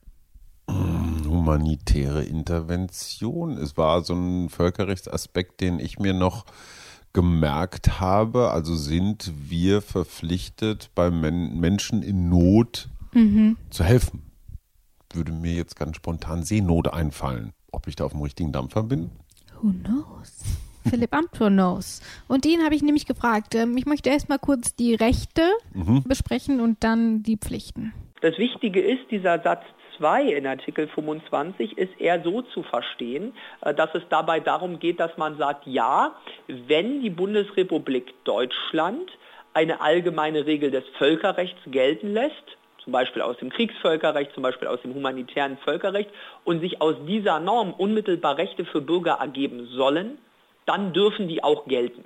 Humanitäre 1.29 2.25
Intervention. 2.25 3.57
Es 3.59 3.77
war 3.77 4.03
so 4.03 4.15
ein 4.15 4.49
Völkerrechtsaspekt, 4.49 5.61
den 5.61 5.81
ich 5.81 5.99
mir 5.99 6.15
noch 6.15 6.45
gemerkt 7.13 8.01
habe. 8.01 8.51
Also 8.51 8.75
sind 8.75 9.33
wir 9.37 9.83
verpflichtet, 9.83 10.91
bei 10.95 11.11
Men 11.11 11.59
Menschen 11.59 12.03
in 12.03 12.29
Not 12.29 12.89
mhm. 13.13 13.57
zu 13.71 13.85
helfen. 13.85 14.23
Würde 15.13 15.33
mir 15.33 15.55
jetzt 15.55 15.77
ganz 15.77 15.97
spontan 15.97 16.43
Seenot 16.43 16.93
einfallen. 16.93 17.53
Ob 17.73 17.87
ich 17.87 17.97
da 17.97 18.05
auf 18.05 18.13
dem 18.13 18.23
richtigen 18.23 18.53
Dampfer 18.53 18.83
bin? 18.83 19.11
Who 19.61 19.73
knows? 19.73 20.45
Philipp 20.89 21.15
Amthor 21.15 21.49
knows. 21.51 22.01
Und 22.29 22.45
den 22.45 22.63
habe 22.65 22.75
ich 22.75 22.83
nämlich 22.83 23.07
gefragt. 23.07 23.55
Ähm, 23.55 23.77
ich 23.77 23.87
möchte 23.87 24.11
erstmal 24.11 24.39
kurz 24.39 24.75
die 24.75 24.95
Rechte 24.95 25.43
mhm. 25.75 26.03
besprechen 26.05 26.61
und 26.61 26.83
dann 26.85 27.23
die 27.23 27.37
Pflichten. 27.37 27.93
Das 28.21 28.37
Wichtige 28.39 28.81
ist, 28.81 29.11
dieser 29.11 29.41
Satz 29.43 29.63
2 29.99 30.23
in 30.23 30.47
Artikel 30.47 30.89
25 30.89 31.77
ist 31.77 32.01
eher 32.01 32.23
so 32.23 32.43
zu 32.43 32.63
verstehen, 32.63 33.35
äh, 33.61 33.75
dass 33.75 33.95
es 33.95 34.03
dabei 34.09 34.41
darum 34.41 34.79
geht, 34.79 35.01
dass 35.01 35.17
man 35.17 35.37
sagt, 35.37 35.67
ja, 35.67 36.15
wenn 36.47 37.03
die 37.03 37.11
Bundesrepublik 37.11 38.15
Deutschland 38.25 39.11
eine 39.55 39.81
allgemeine 39.81 40.47
Regel 40.47 40.71
des 40.71 40.85
Völkerrechts 40.99 41.61
gelten 41.67 42.13
lässt, 42.13 42.57
zum 42.83 42.93
Beispiel 42.93 43.23
aus 43.23 43.37
dem 43.39 43.51
Kriegsvölkerrecht, 43.51 44.33
zum 44.33 44.43
Beispiel 44.43 44.69
aus 44.69 44.81
dem 44.83 44.95
humanitären 44.95 45.59
Völkerrecht 45.59 46.11
und 46.45 46.61
sich 46.61 46.81
aus 46.81 46.95
dieser 47.07 47.39
Norm 47.41 47.73
unmittelbar 47.73 48.39
Rechte 48.39 48.65
für 48.65 48.81
Bürger 48.81 49.19
ergeben 49.21 49.67
sollen, 49.67 50.19
dann 50.65 50.93
dürfen 50.93 51.29
die 51.29 51.43
auch 51.43 51.67
gelten. 51.67 52.05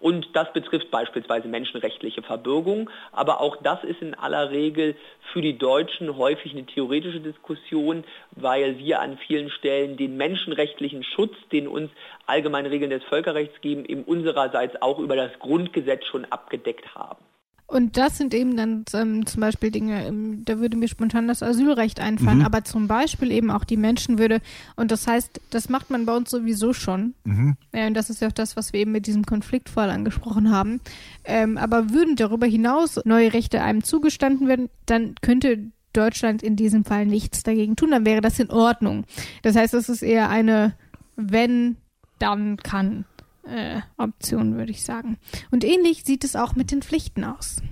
Und 0.00 0.28
das 0.34 0.52
betrifft 0.52 0.90
beispielsweise 0.90 1.48
menschenrechtliche 1.48 2.22
Verbürgung. 2.22 2.88
Aber 3.12 3.40
auch 3.40 3.56
das 3.62 3.82
ist 3.82 4.00
in 4.00 4.14
aller 4.14 4.50
Regel 4.50 4.94
für 5.32 5.42
die 5.42 5.58
Deutschen 5.58 6.16
häufig 6.16 6.52
eine 6.52 6.66
theoretische 6.66 7.20
Diskussion, 7.20 8.04
weil 8.32 8.78
wir 8.78 9.00
an 9.00 9.18
vielen 9.26 9.50
Stellen 9.50 9.96
den 9.96 10.16
menschenrechtlichen 10.16 11.02
Schutz, 11.02 11.34
den 11.50 11.66
uns 11.66 11.90
allgemeine 12.26 12.70
Regeln 12.70 12.90
des 12.90 13.02
Völkerrechts 13.04 13.60
geben, 13.60 13.84
eben 13.84 14.04
unsererseits 14.04 14.80
auch 14.80 14.98
über 14.98 15.16
das 15.16 15.36
Grundgesetz 15.40 16.04
schon 16.06 16.24
abgedeckt 16.26 16.94
haben. 16.94 17.27
Und 17.68 17.96
das 17.96 18.18
sind 18.18 18.34
eben 18.34 18.56
dann 18.56 18.84
ähm, 18.94 19.26
zum 19.26 19.40
Beispiel 19.40 19.70
Dinge, 19.70 20.06
ähm, 20.06 20.44
da 20.44 20.58
würde 20.58 20.76
mir 20.76 20.88
spontan 20.88 21.28
das 21.28 21.42
Asylrecht 21.42 22.00
einfallen, 22.00 22.38
mhm. 22.38 22.44
aber 22.44 22.64
zum 22.64 22.88
Beispiel 22.88 23.30
eben 23.30 23.50
auch 23.50 23.64
die 23.64 23.76
Menschenwürde. 23.76 24.40
Und 24.74 24.90
das 24.90 25.06
heißt, 25.06 25.40
das 25.50 25.68
macht 25.68 25.90
man 25.90 26.06
bei 26.06 26.16
uns 26.16 26.30
sowieso 26.30 26.72
schon. 26.72 27.14
Mhm. 27.24 27.56
Ja, 27.74 27.86
und 27.86 27.94
das 27.94 28.08
ist 28.10 28.20
ja 28.20 28.28
auch 28.28 28.32
das, 28.32 28.56
was 28.56 28.72
wir 28.72 28.80
eben 28.80 28.92
mit 28.92 29.06
diesem 29.06 29.26
Konfliktfall 29.26 29.90
angesprochen 29.90 30.50
haben. 30.50 30.80
Ähm, 31.24 31.58
aber 31.58 31.90
würden 31.90 32.16
darüber 32.16 32.46
hinaus 32.46 32.98
neue 33.04 33.32
Rechte 33.34 33.60
einem 33.60 33.84
zugestanden 33.84 34.48
werden, 34.48 34.70
dann 34.86 35.14
könnte 35.20 35.70
Deutschland 35.92 36.42
in 36.42 36.56
diesem 36.56 36.84
Fall 36.84 37.06
nichts 37.06 37.42
dagegen 37.42 37.76
tun, 37.76 37.90
dann 37.90 38.06
wäre 38.06 38.20
das 38.20 38.38
in 38.38 38.50
Ordnung. 38.50 39.04
Das 39.42 39.56
heißt, 39.56 39.74
es 39.74 39.88
ist 39.88 40.02
eher 40.02 40.28
eine 40.28 40.74
wenn, 41.18 41.76
dann 42.18 42.56
kann 42.56 43.04
äh, 43.48 43.80
Option, 43.96 44.56
würde 44.56 44.70
ich 44.70 44.84
sagen. 44.84 45.18
Und 45.50 45.64
ähnlich 45.64 46.04
sieht 46.04 46.24
es 46.24 46.36
auch 46.36 46.54
mit 46.54 46.70
den 46.70 46.82
Pflichten 46.82 47.24
aus. 47.24 47.62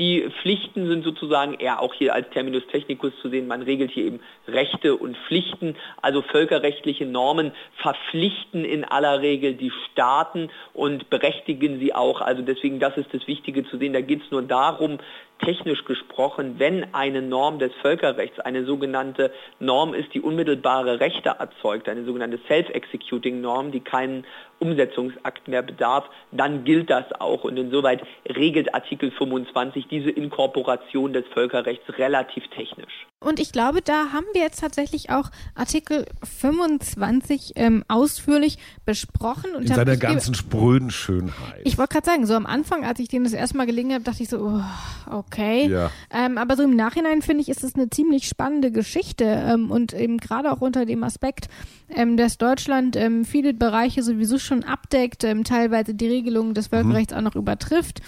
Die 0.00 0.26
Pflichten 0.40 0.88
sind 0.88 1.04
sozusagen 1.04 1.52
eher 1.52 1.82
auch 1.82 1.92
hier 1.92 2.14
als 2.14 2.30
Terminus 2.30 2.62
technicus 2.72 3.12
zu 3.20 3.28
sehen. 3.28 3.46
Man 3.46 3.60
regelt 3.60 3.90
hier 3.90 4.06
eben 4.06 4.20
Rechte 4.48 4.96
und 4.96 5.14
Pflichten. 5.28 5.76
Also 6.00 6.22
völkerrechtliche 6.22 7.04
Normen 7.04 7.52
verpflichten 7.82 8.64
in 8.64 8.86
aller 8.86 9.20
Regel 9.20 9.52
die 9.52 9.70
Staaten 9.92 10.48
und 10.72 11.10
berechtigen 11.10 11.80
sie 11.80 11.94
auch. 11.94 12.22
Also 12.22 12.40
deswegen, 12.40 12.80
das 12.80 12.96
ist 12.96 13.12
das 13.12 13.26
Wichtige 13.26 13.62
zu 13.68 13.76
sehen. 13.76 13.92
Da 13.92 14.00
geht 14.00 14.22
es 14.24 14.30
nur 14.30 14.40
darum, 14.40 15.00
technisch 15.44 15.84
gesprochen, 15.84 16.54
wenn 16.58 16.94
eine 16.94 17.22
Norm 17.22 17.58
des 17.58 17.72
Völkerrechts 17.82 18.38
eine 18.40 18.64
sogenannte 18.64 19.32
Norm 19.58 19.94
ist, 19.94 20.14
die 20.14 20.20
unmittelbare 20.20 21.00
Rechte 21.00 21.30
erzeugt, 21.38 21.88
eine 21.88 22.04
sogenannte 22.04 22.38
Self-Executing 22.48 23.40
Norm, 23.40 23.72
die 23.72 23.80
keinen 23.80 24.24
Umsetzungsakt 24.58 25.48
mehr 25.48 25.62
bedarf, 25.62 26.08
dann 26.32 26.64
gilt 26.64 26.90
das 26.90 27.10
auch. 27.20 27.44
Und 27.44 27.56
insoweit 27.56 28.02
regelt 28.28 28.74
Artikel 28.74 29.10
25 29.10 29.88
diese 29.88 30.10
Inkorporation 30.10 31.12
des 31.12 31.26
Völkerrechts 31.28 31.98
relativ 31.98 32.46
technisch. 32.48 33.06
Und 33.22 33.38
ich 33.38 33.52
glaube, 33.52 33.82
da 33.82 34.12
haben 34.14 34.24
wir 34.32 34.40
jetzt 34.40 34.60
tatsächlich 34.60 35.10
auch 35.10 35.30
Artikel 35.54 36.06
25 36.24 37.52
ähm, 37.56 37.84
ausführlich 37.86 38.56
besprochen. 38.86 39.54
Und 39.54 39.68
In 39.68 39.74
seiner 39.74 39.98
ganzen 39.98 40.34
spröden 40.34 40.90
Schönheit. 40.90 41.60
Ich 41.64 41.76
wollte 41.76 41.92
gerade 41.92 42.06
sagen, 42.06 42.24
so 42.24 42.32
am 42.32 42.46
Anfang, 42.46 42.82
als 42.82 42.98
ich 42.98 43.08
den 43.08 43.24
das 43.24 43.34
erste 43.34 43.58
Mal 43.58 43.66
gelingen 43.66 43.92
habe, 43.92 44.04
dachte 44.04 44.22
ich 44.22 44.30
so, 44.30 44.38
oh, 44.38 44.62
okay. 45.10 45.68
Ja. 45.68 45.90
Ähm, 46.10 46.38
aber 46.38 46.56
so 46.56 46.62
im 46.62 46.74
Nachhinein 46.74 47.20
finde 47.20 47.42
ich, 47.42 47.50
ist 47.50 47.62
es 47.62 47.74
eine 47.74 47.90
ziemlich 47.90 48.26
spannende 48.26 48.72
Geschichte. 48.72 49.24
Ähm, 49.24 49.70
und 49.70 49.92
eben 49.92 50.16
gerade 50.16 50.50
auch 50.50 50.62
unter 50.62 50.86
dem 50.86 51.04
Aspekt, 51.04 51.48
ähm, 51.94 52.16
dass 52.16 52.38
Deutschland 52.38 52.96
ähm, 52.96 53.26
viele 53.26 53.52
Bereiche 53.52 54.02
sowieso 54.02 54.38
schon 54.38 54.64
abdeckt, 54.64 55.24
ähm, 55.24 55.44
teilweise 55.44 55.92
die 55.92 56.08
Regelungen 56.08 56.54
des 56.54 56.68
Völkerrechts 56.68 57.12
mhm. 57.12 57.18
auch 57.18 57.22
noch 57.24 57.36
übertrifft 57.36 58.00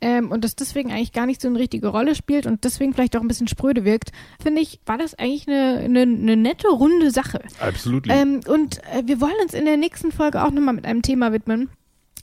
ähm, 0.00 0.30
und 0.30 0.44
das 0.44 0.56
deswegen 0.56 0.90
eigentlich 0.90 1.12
gar 1.12 1.26
nicht 1.26 1.40
so 1.40 1.48
eine 1.48 1.58
richtige 1.58 1.88
Rolle 1.88 2.14
spielt 2.14 2.46
und 2.46 2.64
deswegen 2.64 2.94
vielleicht 2.94 3.16
auch 3.16 3.20
ein 3.20 3.28
bisschen 3.28 3.48
spröde 3.48 3.84
wirkt, 3.84 4.12
finde 4.42 4.60
ich, 4.62 4.80
war 4.86 4.98
das 4.98 5.18
eigentlich 5.18 5.46
eine, 5.48 5.78
eine, 5.78 6.02
eine 6.02 6.36
nette, 6.36 6.68
runde 6.68 7.10
Sache. 7.10 7.40
Absolut. 7.58 8.06
Ähm, 8.08 8.40
und 8.46 8.78
äh, 8.84 9.02
wir 9.04 9.20
wollen 9.20 9.34
uns 9.42 9.54
in 9.54 9.64
der 9.64 9.76
nächsten 9.76 10.12
Folge 10.12 10.42
auch 10.42 10.50
nochmal 10.50 10.74
mit 10.74 10.86
einem 10.86 11.02
Thema 11.02 11.32
widmen, 11.32 11.68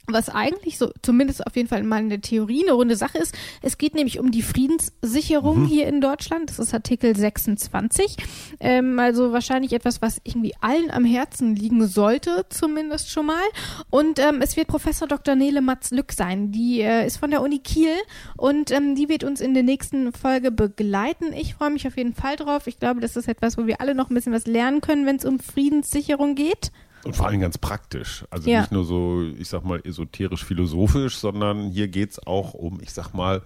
was 0.08 0.30
eigentlich 0.30 0.78
so, 0.78 0.92
zumindest 1.02 1.46
auf 1.46 1.56
jeden 1.56 1.68
Fall 1.68 1.84
mal 1.84 2.00
in 2.00 2.10
der 2.10 2.22
Theorie 2.22 2.64
eine 2.64 2.74
runde 2.74 2.96
Sache 2.96 3.18
ist. 3.18 3.36
Es 3.62 3.78
geht 3.78 3.94
nämlich 3.94 4.20
um 4.20 4.32
die 4.32 4.42
Friedenssicherung 4.42 5.64
mhm. 5.64 5.66
hier 5.66 5.88
in 5.88 6.00
Deutschland. 6.00 6.50
Das 6.50 6.60
ist 6.60 6.74
Artikel 6.74 7.16
26. 7.16 8.16
Ähm, 8.62 8.98
also 9.00 9.34
wahrscheinlich 9.34 9.74
etwas, 9.74 10.02
was 10.02 10.22
irgendwie 10.24 10.54
allen 10.62 10.92
am 10.92 11.04
Herzen 11.04 11.56
liegen 11.56 11.86
sollte, 11.88 12.46
zumindest 12.50 13.10
schon 13.10 13.26
mal. 13.26 13.44
Und 13.90 14.20
ähm, 14.20 14.42
es 14.42 14.56
wird 14.56 14.68
Professor 14.68 15.08
Dr. 15.08 15.36
Nele 15.36 15.62
Matz-Lück 15.62 16.14
sein. 16.14 16.52
Die 16.52 16.82
äh, 16.82 17.06
ist 17.06 17.18
von 17.18 17.30
der 17.30 17.42
Uni 17.42 17.60
Kiel 17.60 17.96
und 18.38 18.72
ähm, 18.72 18.96
die 18.96 19.10
wird 19.10 19.26
uns 19.26 19.42
in 19.42 19.54
der 19.54 19.64
nächsten 19.64 20.14
Folge 20.14 20.52
begleiten. 20.52 21.34
Ich 21.34 21.56
freue 21.56 21.72
mich 21.72 21.86
auf 21.86 21.98
jeden 21.98 22.14
Fall 22.14 22.38
drauf. 22.38 22.68
Ich 22.68 22.80
glaube, 22.80 23.02
das 23.02 23.18
ist 23.18 23.28
etwas, 23.28 23.58
wo 23.58 23.68
wir 23.68 23.82
alle 23.82 23.94
noch 23.94 24.10
ein 24.10 24.14
bisschen 24.14 24.34
was 24.34 24.48
lernen 24.48 24.80
können, 24.80 25.06
wenn 25.06 25.18
es 25.18 25.26
um 25.26 25.40
Friedenssicherung 25.40 26.36
geht. 26.36 26.72
Und 27.04 27.16
vor 27.16 27.28
allem 27.28 27.40
ganz 27.40 27.58
praktisch. 27.58 28.26
Also 28.30 28.50
ja. 28.50 28.62
nicht 28.62 28.72
nur 28.72 28.86
so, 28.86 29.24
ich 29.38 29.48
sag 29.48 29.64
mal, 29.64 29.80
esoterisch-philosophisch, 29.84 31.18
sondern 31.18 31.70
hier 31.70 31.88
geht 31.88 32.12
es 32.12 32.28
auch 32.28 32.54
um, 32.54 32.80
ich 32.82 32.92
sag 32.92 33.14
mal, 33.14 33.42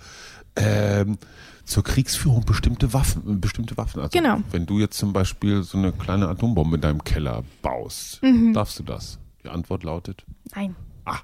ähm, 0.55 1.17
zur 1.63 1.83
Kriegsführung 1.83 2.43
bestimmte 2.45 2.93
Waffen, 2.93 3.39
bestimmte 3.39 3.77
Waffen. 3.77 4.01
Also 4.01 4.17
genau. 4.17 4.39
wenn 4.51 4.65
du 4.65 4.79
jetzt 4.79 4.97
zum 4.97 5.13
Beispiel 5.13 5.63
so 5.63 5.77
eine 5.77 5.91
kleine 5.91 6.27
Atombombe 6.27 6.75
in 6.75 6.81
deinem 6.81 7.03
Keller 7.03 7.43
baust, 7.61 8.21
mhm. 8.23 8.53
darfst 8.53 8.79
du 8.79 8.83
das? 8.83 9.19
Die 9.43 9.49
Antwort 9.49 9.83
lautet 9.83 10.25
Nein. 10.53 10.75
Ah. 11.05 11.19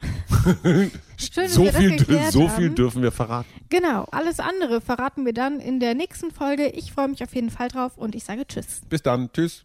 Schön, 1.16 1.48
so 1.48 1.64
viel, 1.66 2.30
so 2.30 2.48
viel 2.48 2.70
dürfen 2.70 3.02
wir 3.02 3.12
verraten. 3.12 3.48
Genau, 3.70 4.04
alles 4.10 4.40
andere 4.40 4.80
verraten 4.80 5.24
wir 5.24 5.32
dann 5.32 5.60
in 5.60 5.80
der 5.80 5.94
nächsten 5.94 6.30
Folge. 6.30 6.68
Ich 6.68 6.92
freue 6.92 7.08
mich 7.08 7.22
auf 7.22 7.34
jeden 7.34 7.50
Fall 7.50 7.68
drauf 7.68 7.96
und 7.96 8.14
ich 8.14 8.24
sage 8.24 8.46
Tschüss. 8.46 8.82
Bis 8.88 9.02
dann, 9.02 9.32
Tschüss. 9.32 9.64